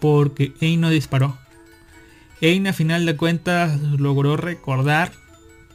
[0.00, 1.38] porque Ein no disparó.
[2.40, 5.12] Ein a final de cuentas logró recordar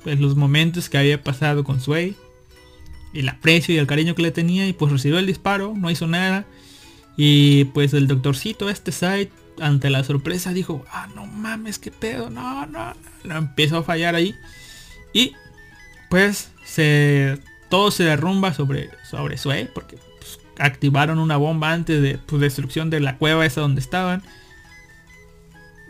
[0.07, 2.15] pues, los momentos que había pasado con Sway,
[3.13, 6.07] el aprecio y el cariño que le tenía y pues recibió el disparo, no hizo
[6.07, 6.45] nada.
[7.17, 12.29] Y pues el doctorcito este site ante la sorpresa dijo, ah no mames, qué pedo,
[12.29, 12.93] no, no,
[13.25, 14.33] no, empezó a fallar ahí.
[15.11, 15.33] Y
[16.09, 19.97] pues se todo se derrumba sobre, sobre Sway porque
[20.57, 24.23] activaron una bomba antes de pues, destrucción de la cueva esa donde estaban.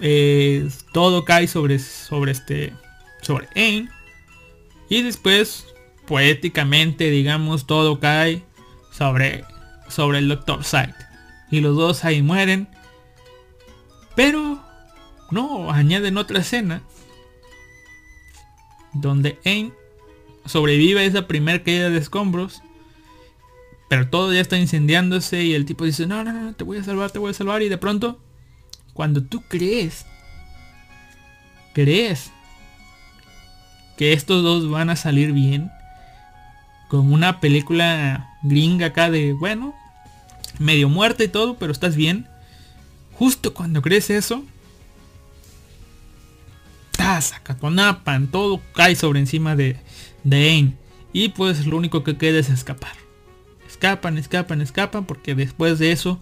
[0.01, 2.73] Eh, todo cae sobre, sobre este,
[3.21, 3.91] sobre Ain.
[4.89, 5.67] Y después,
[6.05, 8.43] poéticamente, digamos, todo cae
[8.91, 9.43] sobre,
[9.89, 10.95] sobre el Doctor Sight.
[11.51, 12.67] Y los dos ahí mueren.
[14.15, 14.63] Pero,
[15.31, 16.81] no, añaden otra escena.
[18.93, 19.73] Donde Ain
[20.45, 22.61] sobrevive a esa primera caída de escombros
[23.87, 26.83] pero todo ya está incendiándose y el tipo dice, no, no, no, te voy a
[26.83, 27.61] salvar, te voy a salvar.
[27.61, 28.19] Y de pronto,
[28.93, 30.05] cuando tú crees,
[31.73, 32.31] crees
[33.97, 35.71] que estos dos van a salir bien,
[36.87, 39.73] como una película gringa acá de, bueno,
[40.59, 42.27] medio muerta y todo, pero estás bien.
[43.13, 44.43] Justo cuando crees eso,
[48.03, 49.77] pan todo cae sobre encima de,
[50.23, 50.77] de Ain.
[51.13, 53.07] Y pues lo único que queda es escapar
[53.77, 56.19] escapan, escapan, escapan, porque después de eso,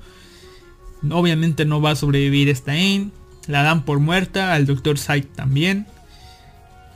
[1.09, 3.13] obviamente no va a sobrevivir esta Ain.
[3.47, 4.97] La dan por muerta, al Dr.
[4.97, 5.87] Sight también.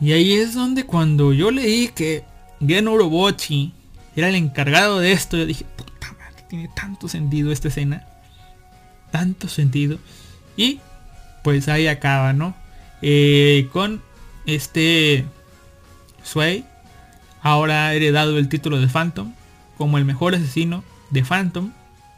[0.02, 2.24] Y ahí es donde cuando yo leí que
[2.66, 3.74] Gen Urobochi
[4.16, 5.38] era el encargado de esto.
[5.38, 8.08] Yo dije, puta madre, tiene tanto sentido esta escena.
[9.12, 10.00] Tanto sentido.
[10.56, 10.80] Y
[11.44, 12.56] pues ahí acaba, ¿no?
[13.02, 14.02] Eh, con
[14.46, 15.26] este
[16.24, 16.66] Sway
[17.42, 19.34] ahora ha heredado el título de Phantom
[19.78, 21.72] como el mejor asesino de Phantom.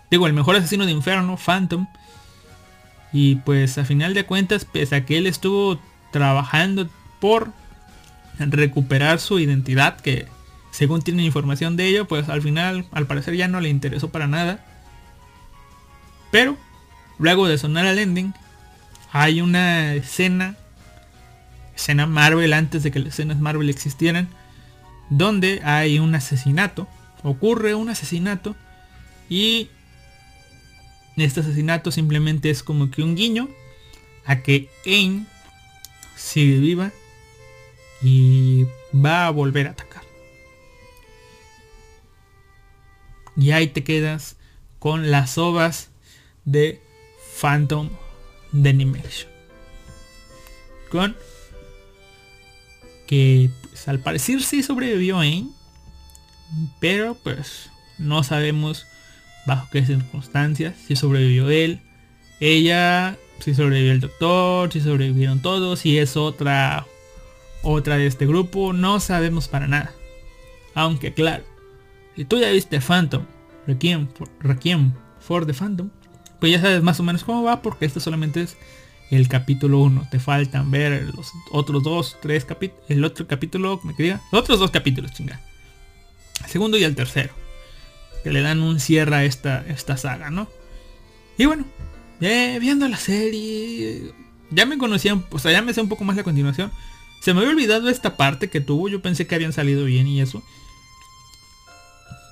[0.09, 1.87] Digo, el mejor asesino de Inferno, Phantom.
[3.13, 5.79] Y pues a final de cuentas, pese a que él estuvo
[6.11, 6.89] trabajando
[7.19, 7.53] por
[8.47, 10.27] recuperar su identidad, que
[10.71, 14.27] según tiene información de ello, pues al final al parecer ya no le interesó para
[14.27, 14.65] nada.
[16.31, 16.57] Pero
[17.19, 18.33] luego de sonar el ending,
[19.11, 20.55] hay una escena,
[21.75, 24.29] escena Marvel antes de que las escenas Marvel existieran,
[25.09, 26.87] donde hay un asesinato,
[27.23, 28.55] ocurre un asesinato
[29.29, 29.69] y
[31.17, 33.49] este asesinato simplemente es como que un guiño
[34.25, 35.27] a que Ain
[36.15, 36.91] sigue viva
[38.01, 40.03] y va a volver a atacar.
[43.37, 44.37] Y ahí te quedas
[44.79, 45.89] con las ovas
[46.45, 46.81] de
[47.39, 47.89] Phantom
[48.51, 49.31] de Animation.
[50.89, 51.15] Con
[53.07, 55.43] que pues, al parecer sí sobrevivió ¿eh?
[56.79, 58.87] pero pues no sabemos
[59.45, 61.81] bajo qué circunstancias, si sobrevivió él,
[62.39, 66.85] ella, si sobrevivió el doctor, si sobrevivieron todos, si es otra
[67.63, 69.91] otra de este grupo, no sabemos para nada.
[70.73, 71.43] Aunque claro,
[72.15, 73.25] si tú ya viste Phantom,
[73.67, 75.89] Requiem for, Requiem for the Phantom,
[76.39, 78.57] pues ya sabes más o menos cómo va porque este solamente es
[79.11, 80.07] el capítulo 1.
[80.09, 84.59] Te faltan ver los otros dos, tres capítulos, el otro capítulo, me quería, los otros
[84.59, 85.39] dos capítulos, chinga.
[86.43, 87.33] El segundo y el tercero.
[88.23, 90.47] Que le dan un cierre a esta, esta saga, ¿no?
[91.37, 91.65] Y bueno,
[92.19, 94.13] viendo la serie,
[94.51, 96.71] ya me conocían, o sea, ya me sé un poco más la continuación.
[97.21, 100.21] Se me había olvidado esta parte que tuvo, yo pensé que habían salido bien y
[100.21, 100.41] eso.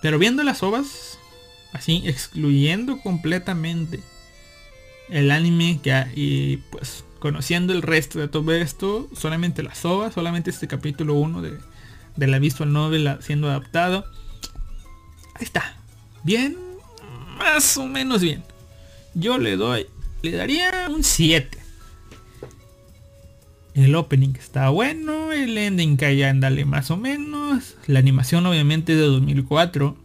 [0.01, 1.19] Pero viendo las ovas,
[1.73, 3.99] así excluyendo completamente
[5.09, 10.49] el anime que y pues conociendo el resto de todo esto, solamente la SOA, solamente
[10.49, 11.57] este capítulo 1 de,
[12.15, 14.05] de la visual novel siendo adaptado.
[15.35, 15.77] Ahí está.
[16.23, 16.57] Bien,
[17.37, 18.43] más o menos bien.
[19.13, 19.85] Yo le doy,
[20.23, 21.58] le daría un 7.
[23.79, 27.77] El opening está bueno, el ending que ya andale más o menos.
[27.87, 29.95] La animación obviamente de 2004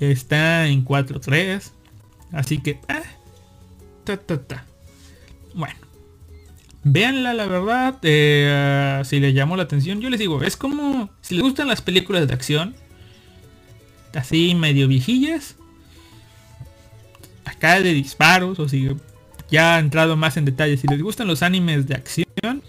[0.00, 1.72] Está en 4.3.
[2.32, 2.78] Así que...
[2.88, 3.02] Ah,
[5.54, 5.74] bueno.
[6.84, 7.98] Véanla, la verdad.
[8.02, 10.00] Eh, si les llamó la atención.
[10.00, 11.10] Yo les digo, es como...
[11.20, 12.76] Si les gustan las películas de acción.
[14.14, 15.56] Así medio viejillas.
[17.44, 18.60] Acá de disparos.
[18.60, 18.88] O si
[19.50, 20.76] ya ha entrado más en detalle.
[20.76, 22.62] Si les gustan los animes de acción.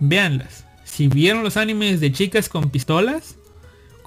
[0.00, 0.64] Véanlas.
[0.84, 3.36] Si vieron los animes de chicas con pistolas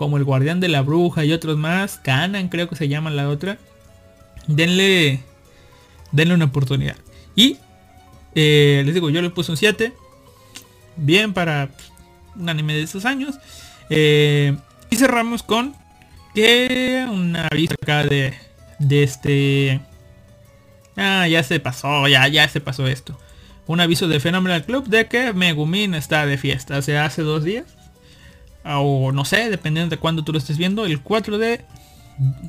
[0.02, 3.30] como El Guardián de la Bruja y otros más, Kanan creo que se llama la
[3.30, 3.60] otra,
[4.48, 5.20] denle,
[6.12, 6.96] denle una oportunidad.
[7.36, 7.58] Y
[8.34, 9.94] eh, les digo, yo le puse un 7,
[10.98, 11.70] bien para
[12.36, 13.36] un anime de esos años.
[13.92, 14.58] Eh,
[14.90, 15.76] y cerramos con
[16.34, 18.34] que una vista acá de,
[18.80, 19.82] de este...
[21.02, 23.20] Ah, ya se pasó, ya, ya se pasó esto.
[23.68, 26.78] Un aviso de Phenomenal Club de que Megumin está de fiesta.
[26.78, 27.66] O sea, hace dos días
[28.64, 31.66] o no sé, dependiendo de cuándo tú lo estés viendo, el 4 de...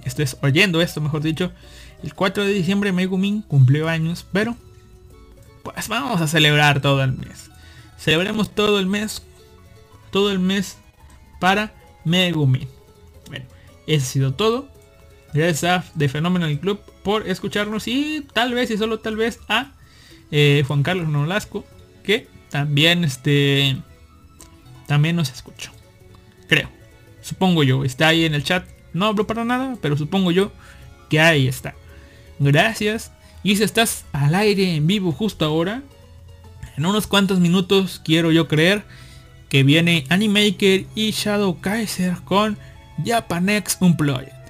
[0.04, 1.52] estés oyendo esto, mejor dicho,
[2.02, 4.56] el 4 de diciembre Megumin cumplió años, pero
[5.62, 7.50] pues vamos a celebrar todo el mes.
[7.98, 9.22] Celebremos todo el mes,
[10.10, 10.78] todo el mes
[11.40, 11.72] para
[12.04, 12.68] Megumin.
[13.28, 13.46] Bueno,
[13.86, 14.68] eso ha sido todo.
[15.32, 19.72] Gracias a The Phenomenal Club por escucharnos y tal vez y solo tal vez a
[20.30, 21.64] eh, Juan Carlos Nolasco
[22.02, 23.76] que también este
[24.86, 25.70] también nos escuchó.
[26.48, 26.68] Creo.
[27.22, 27.84] Supongo yo.
[27.84, 28.66] Está ahí en el chat.
[28.92, 30.52] No hablo para nada, pero supongo yo
[31.08, 31.74] que ahí está.
[32.38, 33.12] Gracias.
[33.42, 35.82] Y si estás al aire en vivo justo ahora,
[36.76, 38.84] en unos cuantos minutos quiero yo creer
[39.48, 42.58] que viene Animaker y Shadow Kaiser con
[43.04, 44.41] Japanex Unplugged.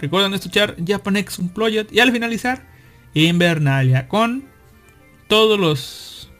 [0.00, 2.66] Recuerden escuchar Japanex Unplugged y al finalizar
[3.14, 4.44] Invernalia con
[5.28, 6.30] todos los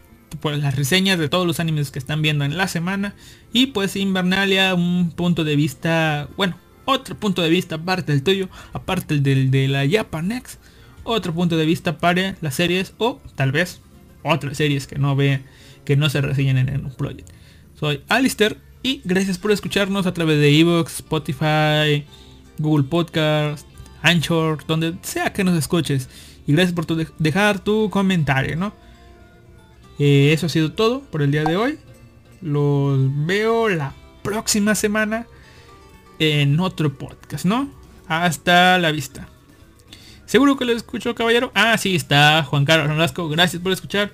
[0.40, 3.14] pues, las reseñas de todos los animes que están viendo en la semana.
[3.52, 8.48] Y pues Invernalia, un punto de vista, bueno, otro punto de vista aparte del tuyo,
[8.72, 10.58] aparte del de la Japanex,
[11.04, 13.80] otro punto de vista para las series o tal vez
[14.22, 15.42] otras series que no ve,
[15.84, 17.32] que no se reseñan en un proyecto.
[17.78, 22.04] Soy Alistair y gracias por escucharnos a través de Evox, Spotify,
[22.58, 23.66] Google Podcast,
[24.02, 26.08] Anchor, donde sea que nos escuches.
[26.46, 26.86] Y gracias por
[27.18, 28.72] dejar tu comentario, ¿no?
[29.98, 31.78] Eh, eso ha sido todo por el día de hoy.
[32.40, 35.26] Los veo la próxima semana
[36.18, 37.70] en otro podcast, ¿no?
[38.06, 39.28] Hasta la vista.
[40.24, 41.50] Seguro que lo escuchó, caballero.
[41.54, 43.28] Ah, sí, está Juan Carlos Nolasco.
[43.28, 44.12] Gracias por escuchar.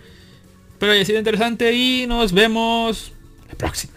[0.72, 3.12] Espero haya sido interesante y nos vemos
[3.48, 3.94] la próxima.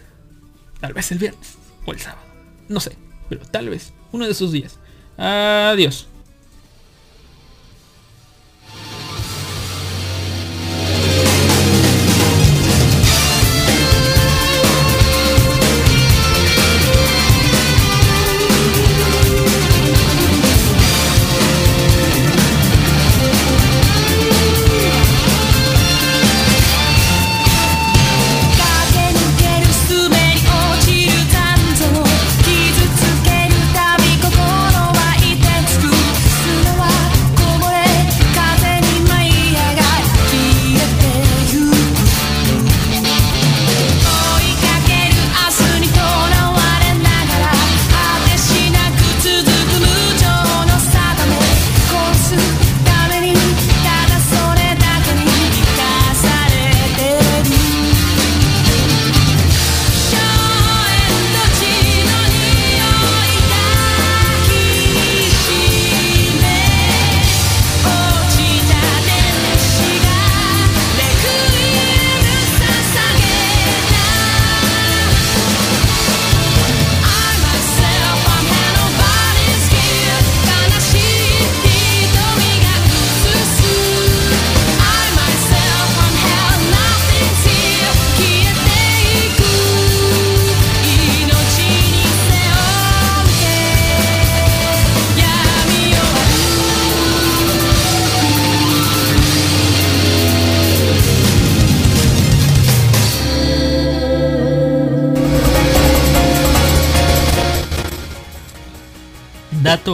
[0.80, 2.26] Tal vez el viernes o el sábado.
[2.68, 2.96] No sé,
[3.28, 4.78] pero tal vez uno de esos días.
[5.16, 6.06] Adiós.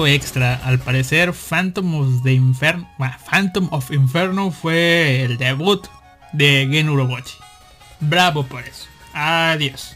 [0.07, 2.89] Extra, al parecer Phantom of the Inferno,
[3.31, 5.87] Phantom of Inferno fue el debut
[6.33, 7.35] de Gen Urobochi.
[8.01, 8.87] Bravo por eso.
[9.13, 9.95] Adiós.